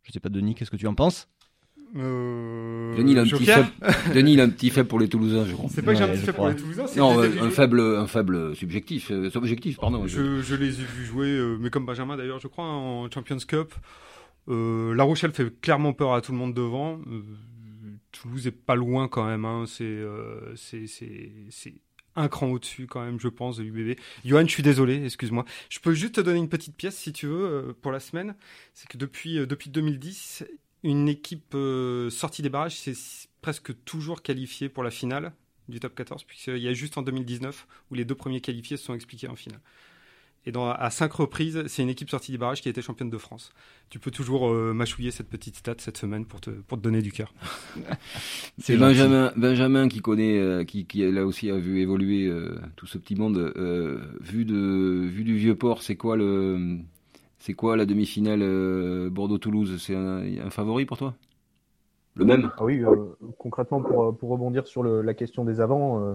Je 0.08 0.12
sais 0.12 0.20
pas, 0.20 0.30
Denis, 0.30 0.54
qu'est-ce 0.54 0.70
que 0.70 0.76
tu 0.76 0.86
en 0.86 0.94
penses? 0.94 1.28
Euh... 1.96 2.96
Denis, 2.96 3.12
il 3.12 3.18
a 3.18 3.22
un 3.22 3.26
petit 3.26 3.44
faible. 3.44 3.68
Denis, 4.14 4.32
il 4.34 4.40
a 4.40 4.44
un 4.44 4.50
petit 4.50 4.70
faible 4.70 4.88
pour 4.88 4.98
les 4.98 5.08
Toulousains, 5.08 5.46
je 5.46 5.52
crois. 5.52 5.70
C'est 5.72 5.82
pas 5.82 5.92
que 5.92 5.98
j'ai 5.98 6.04
un 6.04 6.08
petit 6.08 6.24
faible 6.24 6.36
pour 6.36 6.48
les 6.48 6.56
Toulousains, 6.56 6.86
c'est 6.86 7.00
non, 7.00 7.20
un 7.20 7.50
faible, 7.50 7.80
un 7.80 8.06
faible 8.06 8.56
subjectif, 8.56 9.10
euh, 9.10 9.30
subjectif, 9.30 9.78
pardon. 9.78 10.06
Je, 10.06 10.42
je, 10.42 10.54
les 10.54 10.80
ai 10.80 10.84
vus 10.84 11.04
jouer, 11.04 11.28
euh, 11.28 11.56
mais 11.60 11.70
comme 11.70 11.86
Benjamin 11.86 12.16
d'ailleurs, 12.16 12.40
je 12.40 12.48
crois, 12.48 12.64
en 12.64 13.10
Champions 13.10 13.38
Cup. 13.46 13.74
Euh, 14.48 14.94
la 14.94 15.04
Rochelle 15.04 15.32
fait 15.32 15.60
clairement 15.60 15.92
peur 15.92 16.14
à 16.14 16.20
tout 16.20 16.32
le 16.32 16.38
monde 16.38 16.54
devant. 16.54 16.98
Euh, 17.06 17.22
Toulouse 18.12 18.46
est 18.46 18.52
pas 18.52 18.74
loin 18.74 19.08
quand 19.08 19.26
même. 19.26 19.44
Hein. 19.44 19.64
C'est, 19.66 19.84
euh, 19.84 20.54
c'est, 20.56 20.86
c'est, 20.86 21.74
un 22.18 22.28
cran 22.28 22.48
au-dessus 22.48 22.86
quand 22.86 23.04
même, 23.04 23.20
je 23.20 23.28
pense, 23.28 23.56
de 23.56 23.62
l'UBB. 23.62 23.98
Johan, 24.24 24.42
je 24.46 24.52
suis 24.52 24.62
désolé, 24.62 25.04
excuse-moi. 25.04 25.44
Je 25.70 25.78
peux 25.78 25.92
juste 25.94 26.16
te 26.16 26.20
donner 26.20 26.38
une 26.38 26.48
petite 26.48 26.76
pièce 26.76 26.96
si 26.96 27.12
tu 27.12 27.26
veux 27.26 27.44
euh, 27.44 27.72
pour 27.80 27.92
la 27.92 28.00
semaine. 28.00 28.34
C'est 28.74 28.88
que 28.88 28.98
depuis, 28.98 29.38
euh, 29.38 29.46
depuis 29.46 29.70
2010, 29.70 30.44
une 30.82 31.08
équipe 31.08 31.54
euh, 31.54 32.10
sortie 32.10 32.42
des 32.42 32.48
barrages 32.48 32.76
s'est 32.76 33.28
presque 33.40 33.72
toujours 33.84 34.22
qualifiée 34.22 34.68
pour 34.68 34.82
la 34.82 34.90
finale 34.90 35.32
du 35.68 35.80
top 35.80 35.94
14, 35.94 36.24
puisqu'il 36.24 36.58
y 36.58 36.68
a 36.68 36.72
juste 36.72 36.98
en 36.98 37.02
2019 37.02 37.66
où 37.90 37.94
les 37.94 38.04
deux 38.04 38.14
premiers 38.14 38.40
qualifiés 38.40 38.76
se 38.76 38.84
sont 38.84 38.94
expliqués 38.94 39.28
en 39.28 39.36
finale. 39.36 39.60
Et 40.48 40.50
dans, 40.50 40.70
à 40.70 40.88
cinq 40.88 41.12
reprises, 41.12 41.62
c'est 41.66 41.82
une 41.82 41.90
équipe 41.90 42.08
sortie 42.08 42.32
des 42.32 42.38
barrages 42.38 42.62
qui 42.62 42.68
a 42.68 42.70
été 42.70 42.80
championne 42.80 43.10
de 43.10 43.18
France. 43.18 43.52
Tu 43.90 43.98
peux 43.98 44.10
toujours 44.10 44.48
euh, 44.48 44.72
mâchouiller 44.72 45.10
cette 45.10 45.28
petite 45.28 45.56
stat 45.56 45.74
cette 45.76 45.98
semaine 45.98 46.24
pour 46.24 46.40
te, 46.40 46.48
pour 46.48 46.78
te 46.78 46.82
donner 46.82 47.02
du 47.02 47.12
cœur. 47.12 47.34
c'est 48.58 48.78
Benjamin, 48.78 49.30
Benjamin 49.36 49.88
qui 49.88 50.00
connaît, 50.00 50.38
euh, 50.38 50.64
qui, 50.64 50.86
qui 50.86 51.02
là 51.12 51.26
aussi 51.26 51.50
a 51.50 51.58
vu 51.58 51.80
évoluer 51.80 52.28
euh, 52.28 52.58
tout 52.76 52.86
ce 52.86 52.96
petit 52.96 53.14
monde. 53.14 53.36
vu, 54.22 54.46
de, 54.46 55.04
vu 55.06 55.22
du 55.22 55.36
vieux 55.36 55.54
port, 55.54 55.82
c'est 55.82 55.96
quoi 55.96 56.16
le, 56.16 56.78
c'est 57.38 57.52
quoi 57.52 57.76
la 57.76 57.84
demi-finale 57.84 59.10
Bordeaux-Toulouse? 59.10 59.76
C'est 59.78 59.96
un, 59.96 60.48
favori 60.48 60.86
pour 60.86 60.96
toi? 60.96 61.14
Le 62.14 62.24
même? 62.24 62.50
Ah 62.56 62.64
Oui, 62.64 62.82
concrètement 63.36 63.82
pour, 63.82 64.16
pour 64.16 64.30
rebondir 64.30 64.66
sur 64.66 64.82
le, 64.82 65.02
la 65.02 65.12
question 65.12 65.44
des 65.44 65.60
avants 65.60 66.02
euh, 66.02 66.14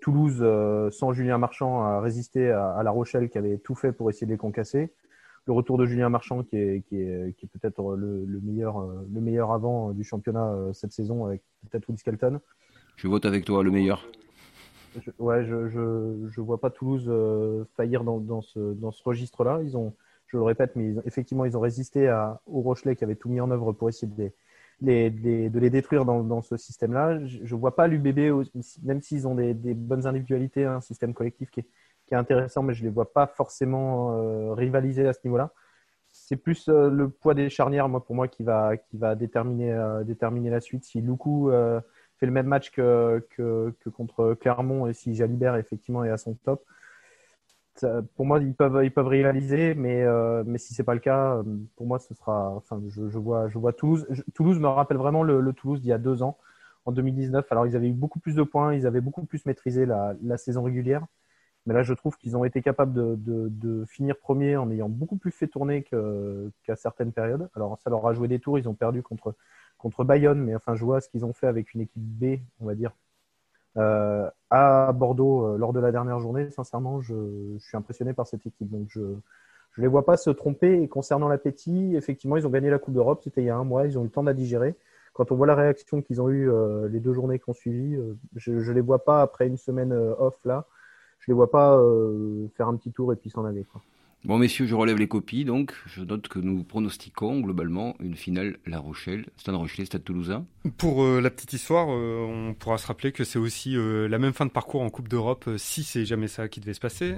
Toulouse, 0.00 0.38
euh, 0.40 0.90
sans 0.90 1.12
Julien 1.12 1.38
Marchand, 1.38 1.82
a 1.82 2.00
résisté 2.00 2.50
à, 2.50 2.82
La 2.82 2.90
Rochelle 2.90 3.30
qui 3.30 3.38
avait 3.38 3.58
tout 3.58 3.74
fait 3.74 3.92
pour 3.92 4.10
essayer 4.10 4.26
de 4.26 4.32
les 4.32 4.38
concasser. 4.38 4.92
Le 5.46 5.52
retour 5.52 5.78
de 5.78 5.86
Julien 5.86 6.08
Marchand 6.08 6.42
qui 6.42 6.56
est, 6.56 6.82
qui 6.86 7.00
est, 7.00 7.36
qui 7.36 7.46
est 7.46 7.48
peut-être 7.48 7.96
le, 7.96 8.40
meilleur, 8.42 8.86
le 9.12 9.20
meilleur 9.20 9.52
avant 9.52 9.92
du 9.92 10.04
championnat 10.04 10.52
euh, 10.52 10.72
cette 10.72 10.92
saison 10.92 11.26
avec 11.26 11.42
peut-être 11.70 11.88
Woody 11.88 12.00
Skelton. 12.00 12.40
Je 12.96 13.08
vote 13.08 13.24
avec 13.24 13.44
toi, 13.44 13.62
le 13.62 13.70
meilleur. 13.70 14.06
Je, 15.00 15.10
ouais, 15.18 15.44
je, 15.44 15.68
je, 15.68 16.28
je, 16.28 16.40
vois 16.40 16.60
pas 16.60 16.70
Toulouse 16.70 17.10
faillir 17.76 18.04
dans, 18.04 18.20
dans 18.20 18.42
ce, 18.42 18.74
dans 18.74 18.92
ce 18.92 19.02
registre-là. 19.02 19.60
Ils 19.62 19.76
ont, 19.76 19.94
je 20.26 20.36
le 20.36 20.44
répète, 20.44 20.76
mais 20.76 20.94
effectivement, 21.04 21.44
ils 21.44 21.56
ont 21.56 21.60
résisté 21.60 22.08
à, 22.08 22.40
au 22.46 22.60
Rochelet 22.60 22.96
qui 22.96 23.04
avait 23.04 23.16
tout 23.16 23.28
mis 23.28 23.40
en 23.40 23.50
œuvre 23.50 23.72
pour 23.72 23.88
essayer 23.88 24.10
de 24.10 24.22
les, 24.22 24.32
de 24.84 25.58
les 25.58 25.70
détruire 25.70 26.04
dans, 26.04 26.42
ce 26.42 26.56
système-là. 26.56 27.24
Je 27.26 27.54
ne 27.54 27.60
vois 27.60 27.74
pas 27.74 27.86
l'UBB, 27.86 28.46
même 28.82 29.00
s'ils 29.02 29.26
ont 29.26 29.34
des, 29.34 29.54
bonnes 29.54 30.06
individualités, 30.06 30.64
un 30.64 30.80
système 30.80 31.14
collectif 31.14 31.50
qui 31.50 31.60
est, 31.60 31.66
intéressant, 32.12 32.62
mais 32.62 32.74
je 32.74 32.82
ne 32.82 32.88
les 32.88 32.94
vois 32.94 33.12
pas 33.12 33.26
forcément 33.26 34.12
euh, 34.12 34.54
rivaliser 34.54 35.08
à 35.08 35.12
ce 35.12 35.18
niveau-là. 35.24 35.50
C'est 36.12 36.36
plus 36.36 36.68
euh, 36.68 36.88
le 36.88 37.08
poids 37.08 37.34
des 37.34 37.50
charnières, 37.50 37.88
moi, 37.88 38.04
pour 38.04 38.14
moi, 38.14 38.28
qui 38.28 38.44
va, 38.44 38.72
euh, 38.72 39.14
déterminer 39.16 40.50
la 40.50 40.60
suite. 40.60 40.84
Si 40.84 41.00
Loukou 41.00 41.50
fait 41.50 42.26
le 42.26 42.32
même 42.32 42.46
match 42.46 42.70
que, 42.70 43.26
que, 43.30 43.74
contre 43.90 44.34
Clermont 44.34 44.86
et 44.86 44.92
si 44.92 45.14
Jalibert, 45.14 45.56
effectivement, 45.56 46.04
est 46.04 46.10
à 46.10 46.18
son 46.18 46.34
top, 46.34 46.64
pour 48.16 48.26
moi, 48.26 48.38
ils 48.40 48.54
peuvent, 48.54 48.84
ils 48.84 48.92
peuvent 48.92 49.06
réaliser, 49.06 49.74
mais, 49.74 50.02
euh, 50.02 50.44
mais 50.46 50.58
si 50.58 50.80
pas 50.82 50.94
le 50.94 51.00
cas, 51.00 51.36
euh, 51.36 51.42
pour 51.76 51.86
moi, 51.86 51.98
ce 51.98 52.14
sera. 52.14 52.50
Enfin, 52.50 52.80
je, 52.88 53.18
vois, 53.18 53.48
je 53.48 53.58
vois 53.58 53.72
Toulouse. 53.72 54.06
Toulouse 54.34 54.58
me 54.58 54.68
rappelle 54.68 54.96
vraiment 54.96 55.22
le, 55.22 55.52
Toulouse 55.52 55.80
d'il 55.80 55.88
y 55.88 55.92
a 55.92 55.98
deux 55.98 56.22
ans, 56.22 56.38
en 56.84 56.92
2019. 56.92 57.46
Alors, 57.50 57.66
ils 57.66 57.76
avaient 57.76 57.88
eu 57.88 57.92
beaucoup 57.92 58.20
plus 58.20 58.34
de 58.34 58.42
points, 58.42 58.74
ils 58.74 58.86
avaient 58.86 59.00
beaucoup 59.00 59.24
plus 59.24 59.44
maîtrisé 59.46 59.86
la, 59.86 60.38
saison 60.38 60.62
régulière. 60.62 61.06
Mais 61.66 61.74
là, 61.74 61.82
je 61.82 61.94
trouve 61.94 62.16
qu'ils 62.18 62.36
ont 62.36 62.44
été 62.44 62.62
capables 62.62 62.92
de, 62.94 63.84
finir 63.88 64.16
premier 64.18 64.56
en 64.56 64.70
ayant 64.70 64.88
beaucoup 64.88 65.16
plus 65.16 65.32
fait 65.32 65.48
tourner 65.48 65.84
qu'à 66.64 66.76
certaines 66.76 67.12
périodes. 67.12 67.48
Alors, 67.56 67.78
ça 67.78 67.90
leur 67.90 68.06
a 68.06 68.14
joué 68.14 68.28
des 68.28 68.38
tours. 68.38 68.58
Ils 68.58 68.68
ont 68.68 68.74
perdu 68.74 69.02
contre, 69.02 69.34
contre 69.78 70.04
Bayonne, 70.04 70.40
mais 70.40 70.54
enfin, 70.54 70.74
je 70.74 70.84
vois 70.84 71.00
ce 71.00 71.08
qu'ils 71.08 71.24
ont 71.24 71.32
fait 71.32 71.46
avec 71.46 71.74
une 71.74 71.80
équipe 71.82 72.02
B, 72.02 72.36
on 72.60 72.66
va 72.66 72.74
dire, 72.74 72.92
euh, 73.76 74.30
à 74.50 74.92
Bordeaux 74.92 75.46
euh, 75.46 75.58
lors 75.58 75.72
de 75.72 75.80
la 75.80 75.90
dernière 75.90 76.20
journée, 76.20 76.50
sincèrement, 76.50 77.00
je, 77.00 77.14
je, 77.58 77.64
suis 77.64 77.76
impressionné 77.76 78.12
par 78.12 78.26
cette 78.26 78.46
équipe. 78.46 78.70
Donc, 78.70 78.88
je 78.90 79.00
ne 79.00 79.16
les 79.78 79.88
vois 79.88 80.04
pas 80.04 80.16
se 80.16 80.30
tromper. 80.30 80.80
Et 80.82 80.88
concernant 80.88 81.28
l'appétit, 81.28 81.96
effectivement, 81.96 82.36
ils 82.36 82.46
ont 82.46 82.50
gagné 82.50 82.70
la 82.70 82.78
Coupe 82.78 82.94
d'Europe. 82.94 83.20
C'était 83.24 83.42
il 83.42 83.46
y 83.46 83.50
a 83.50 83.56
un 83.56 83.64
mois. 83.64 83.86
Ils 83.86 83.98
ont 83.98 84.02
eu 84.02 84.04
le 84.04 84.10
temps 84.10 84.22
de 84.22 84.28
la 84.28 84.34
digérer. 84.34 84.76
Quand 85.12 85.30
on 85.30 85.36
voit 85.36 85.46
la 85.46 85.54
réaction 85.54 86.02
qu'ils 86.02 86.20
ont 86.20 86.28
eue 86.28 86.50
euh, 86.50 86.88
les 86.88 87.00
deux 87.00 87.12
journées 87.12 87.38
qui 87.38 87.48
ont 87.48 87.54
suivi, 87.54 87.94
euh, 87.94 88.16
je 88.36 88.52
ne 88.52 88.72
les 88.72 88.80
vois 88.80 89.04
pas 89.04 89.22
après 89.22 89.46
une 89.46 89.56
semaine 89.56 89.92
off 89.92 90.36
là. 90.44 90.66
Je 91.20 91.30
les 91.30 91.34
vois 91.34 91.50
pas 91.50 91.80
faire 92.54 92.68
un 92.68 92.76
petit 92.76 92.90
tour 92.90 93.10
et 93.10 93.16
puis 93.16 93.30
s'en 93.30 93.46
aller. 93.46 93.64
Quoi. 93.64 93.80
Bon, 94.24 94.38
messieurs, 94.38 94.64
je 94.64 94.74
relève 94.74 94.96
les 94.96 95.06
copies, 95.06 95.44
donc 95.44 95.74
je 95.84 96.00
note 96.00 96.28
que 96.28 96.38
nous 96.38 96.64
pronostiquons 96.64 97.40
globalement 97.40 97.94
une 98.00 98.16
finale 98.16 98.56
La 98.64 98.78
Rochelle, 98.78 99.26
Stade 99.36 99.54
Rochelet, 99.54 99.84
Stade 99.84 100.02
Toulousain. 100.02 100.46
Pour 100.78 101.04
euh, 101.04 101.20
la 101.20 101.28
petite 101.30 101.52
histoire, 101.52 101.88
euh, 101.90 102.24
on 102.26 102.54
pourra 102.54 102.78
se 102.78 102.86
rappeler 102.86 103.12
que 103.12 103.22
c'est 103.22 103.38
aussi 103.38 103.76
euh, 103.76 104.08
la 104.08 104.18
même 104.18 104.32
fin 104.32 104.46
de 104.46 104.50
parcours 104.50 104.80
en 104.80 104.88
Coupe 104.88 105.08
d'Europe, 105.08 105.50
si 105.58 105.84
c'est 105.84 106.06
jamais 106.06 106.28
ça 106.28 106.48
qui 106.48 106.60
devait 106.60 106.72
se 106.72 106.80
passer. 106.80 107.16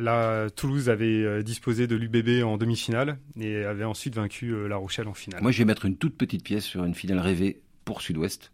là, 0.00 0.48
Toulouse 0.48 0.88
avait 0.88 1.42
disposé 1.42 1.86
de 1.86 1.94
l'UBB 1.94 2.42
en 2.42 2.56
demi-finale 2.56 3.18
et 3.38 3.64
avait 3.64 3.84
ensuite 3.84 4.14
vaincu 4.14 4.66
La 4.66 4.76
Rochelle 4.76 5.08
en 5.08 5.14
finale. 5.14 5.42
Moi, 5.42 5.52
je 5.52 5.58
vais 5.58 5.66
mettre 5.66 5.84
une 5.84 5.98
toute 5.98 6.16
petite 6.16 6.42
pièce 6.42 6.64
sur 6.64 6.84
une 6.84 6.94
finale 6.94 7.18
rêvée 7.18 7.60
pour 7.84 8.00
Sud-Ouest 8.00 8.50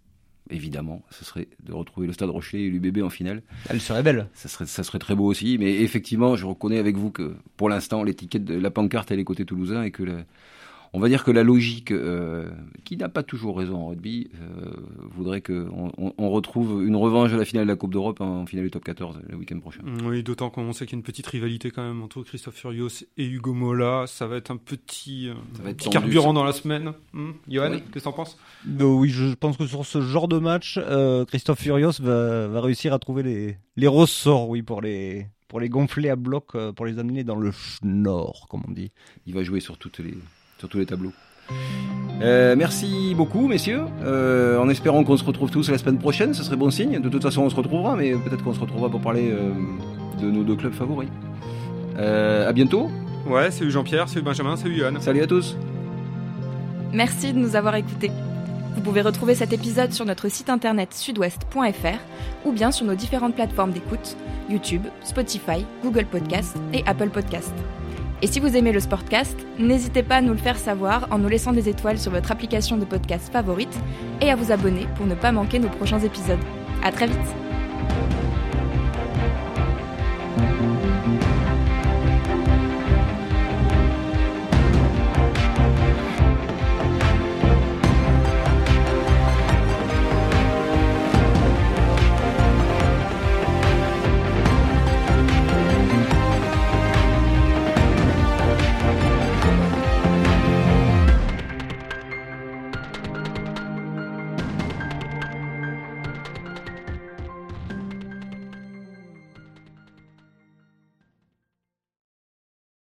évidemment, 0.52 1.02
ce 1.10 1.24
serait 1.24 1.48
de 1.64 1.72
retrouver 1.72 2.06
le 2.06 2.12
Stade 2.12 2.30
Rochelet 2.30 2.62
et 2.62 2.70
l'UBB 2.70 3.02
en 3.02 3.10
finale. 3.10 3.42
Elle 3.68 3.80
serait 3.80 4.02
belle. 4.02 4.28
Ça 4.34 4.48
serait, 4.48 4.66
ça 4.66 4.82
serait 4.82 4.98
très 4.98 5.14
beau 5.14 5.26
aussi, 5.26 5.58
mais 5.58 5.80
effectivement, 5.80 6.36
je 6.36 6.46
reconnais 6.46 6.78
avec 6.78 6.96
vous 6.96 7.10
que 7.10 7.34
pour 7.56 7.68
l'instant, 7.68 8.02
l'étiquette 8.02 8.44
de 8.44 8.54
la 8.54 8.70
pancarte, 8.70 9.10
elle 9.10 9.20
est 9.20 9.24
côté 9.24 9.44
toulousain 9.44 9.82
et 9.82 9.90
que 9.90 10.02
le, 10.02 10.24
on 10.94 11.00
va 11.00 11.08
dire 11.08 11.24
que 11.24 11.30
la 11.30 11.42
logique, 11.42 11.90
euh, 11.90 12.50
qui 12.84 12.98
n'a 12.98 13.08
pas 13.08 13.22
toujours 13.22 13.56
raison 13.56 13.76
en 13.76 13.88
rugby, 13.88 14.30
euh, 14.34 14.72
voudrait 15.14 15.40
qu'on 15.40 15.90
on, 15.96 16.30
retrouve 16.30 16.86
une 16.86 16.96
revanche 16.96 17.32
de 17.32 17.38
la 17.38 17.46
finale 17.46 17.64
de 17.64 17.70
la 17.70 17.76
Coupe 17.76 17.92
d'Europe 17.92 18.20
en 18.20 18.44
finale 18.44 18.66
du 18.66 18.70
top 18.70 18.84
14 18.84 19.20
le 19.26 19.36
week-end 19.36 19.58
prochain. 19.58 19.80
Mm, 19.82 20.06
oui, 20.06 20.22
d'autant 20.22 20.50
qu'on 20.50 20.72
sait 20.72 20.84
qu'il 20.84 20.94
y 20.94 20.96
a 20.96 21.00
une 21.00 21.02
petite 21.02 21.26
rivalité 21.26 21.70
quand 21.70 21.82
même 21.82 22.02
entre 22.02 22.22
Christophe 22.22 22.56
Furios 22.56 23.04
et 23.16 23.24
Hugo 23.24 23.54
Mola. 23.54 24.04
Ça 24.06 24.26
va 24.26 24.36
être 24.36 24.50
un 24.50 24.58
petit, 24.58 25.28
euh, 25.28 25.72
carburant 25.90 26.34
dans 26.34 26.44
la 26.44 26.52
semaine. 26.52 26.92
Hmm, 27.14 27.32
Johan, 27.48 27.70
qu'est-ce 27.70 27.92
que 27.92 27.98
tu 28.00 28.08
en 28.08 28.12
penses 28.12 28.38
Oui, 28.66 29.08
je 29.08 29.34
pense 29.34 29.56
que 29.56 29.66
sur 29.66 29.86
ce 29.86 30.02
genre 30.02 30.28
de 30.28 30.38
match, 30.38 30.78
Christophe 31.28 31.60
Furios 31.60 31.92
va, 32.00 32.48
va, 32.48 32.60
réussir 32.60 32.92
à 32.92 32.98
trouver 32.98 33.22
les, 33.22 33.56
les 33.76 33.88
ressorts 33.88 34.50
oui, 34.50 34.60
pour 34.60 34.82
les, 34.82 35.26
pour 35.48 35.58
les 35.58 35.70
gonfler 35.70 36.10
à 36.10 36.16
bloc, 36.16 36.54
pour 36.76 36.84
les 36.84 36.98
amener 36.98 37.24
dans 37.24 37.36
le 37.36 37.50
nord, 37.82 38.46
comme 38.50 38.62
on 38.68 38.72
dit. 38.72 38.92
Il 39.26 39.32
va 39.32 39.42
jouer 39.42 39.60
sur 39.60 39.78
toutes 39.78 39.98
les 40.00 40.14
sur 40.62 40.68
tous 40.68 40.78
les 40.78 40.86
tableaux. 40.86 41.12
Euh, 42.22 42.54
merci 42.56 43.14
beaucoup, 43.16 43.48
messieurs. 43.48 43.82
Euh, 44.04 44.56
en 44.58 44.68
espérant 44.68 45.02
qu'on 45.02 45.16
se 45.16 45.24
retrouve 45.24 45.50
tous 45.50 45.68
la 45.72 45.78
semaine 45.78 45.98
prochaine, 45.98 46.34
ce 46.34 46.44
serait 46.44 46.54
bon 46.54 46.70
signe. 46.70 47.00
De 47.00 47.08
toute 47.08 47.22
façon, 47.22 47.42
on 47.42 47.50
se 47.50 47.56
retrouvera, 47.56 47.96
mais 47.96 48.12
peut-être 48.12 48.44
qu'on 48.44 48.54
se 48.54 48.60
retrouvera 48.60 48.88
pour 48.88 49.00
parler 49.00 49.32
euh, 49.32 49.50
de 50.20 50.30
nos 50.30 50.44
deux 50.44 50.54
clubs 50.54 50.72
favoris. 50.72 51.08
à 51.98 52.52
bientôt. 52.52 52.90
Ouais, 53.26 53.50
salut 53.50 53.72
Jean-Pierre, 53.72 54.08
salut 54.08 54.24
Benjamin, 54.24 54.56
salut 54.56 54.76
Yann. 54.76 55.00
Salut 55.00 55.22
à 55.22 55.26
tous. 55.26 55.56
Merci 56.92 57.32
de 57.32 57.38
nous 57.38 57.56
avoir 57.56 57.74
écoutés. 57.74 58.12
Vous 58.76 58.82
pouvez 58.82 59.00
retrouver 59.00 59.34
cet 59.34 59.52
épisode 59.52 59.92
sur 59.92 60.04
notre 60.04 60.28
site 60.28 60.48
internet 60.48 60.94
sudouest.fr 60.94 61.98
ou 62.44 62.52
bien 62.52 62.70
sur 62.70 62.86
nos 62.86 62.94
différentes 62.94 63.34
plateformes 63.34 63.72
d'écoute 63.72 64.16
YouTube, 64.48 64.82
Spotify, 65.02 65.66
Google 65.82 66.06
Podcast 66.06 66.56
et 66.72 66.84
Apple 66.86 67.10
Podcast. 67.10 67.52
Et 68.22 68.28
si 68.28 68.38
vous 68.38 68.56
aimez 68.56 68.70
le 68.70 68.78
Sportcast, 68.78 69.36
n'hésitez 69.58 70.04
pas 70.04 70.16
à 70.16 70.20
nous 70.20 70.30
le 70.32 70.38
faire 70.38 70.56
savoir 70.56 71.08
en 71.10 71.18
nous 71.18 71.28
laissant 71.28 71.52
des 71.52 71.68
étoiles 71.68 71.98
sur 71.98 72.12
votre 72.12 72.30
application 72.30 72.78
de 72.78 72.84
podcast 72.84 73.32
favorite 73.32 73.76
et 74.20 74.30
à 74.30 74.36
vous 74.36 74.52
abonner 74.52 74.86
pour 74.94 75.06
ne 75.06 75.16
pas 75.16 75.32
manquer 75.32 75.58
nos 75.58 75.68
prochains 75.68 75.98
épisodes. 75.98 76.38
À 76.84 76.92
très 76.92 77.08
vite 77.08 77.18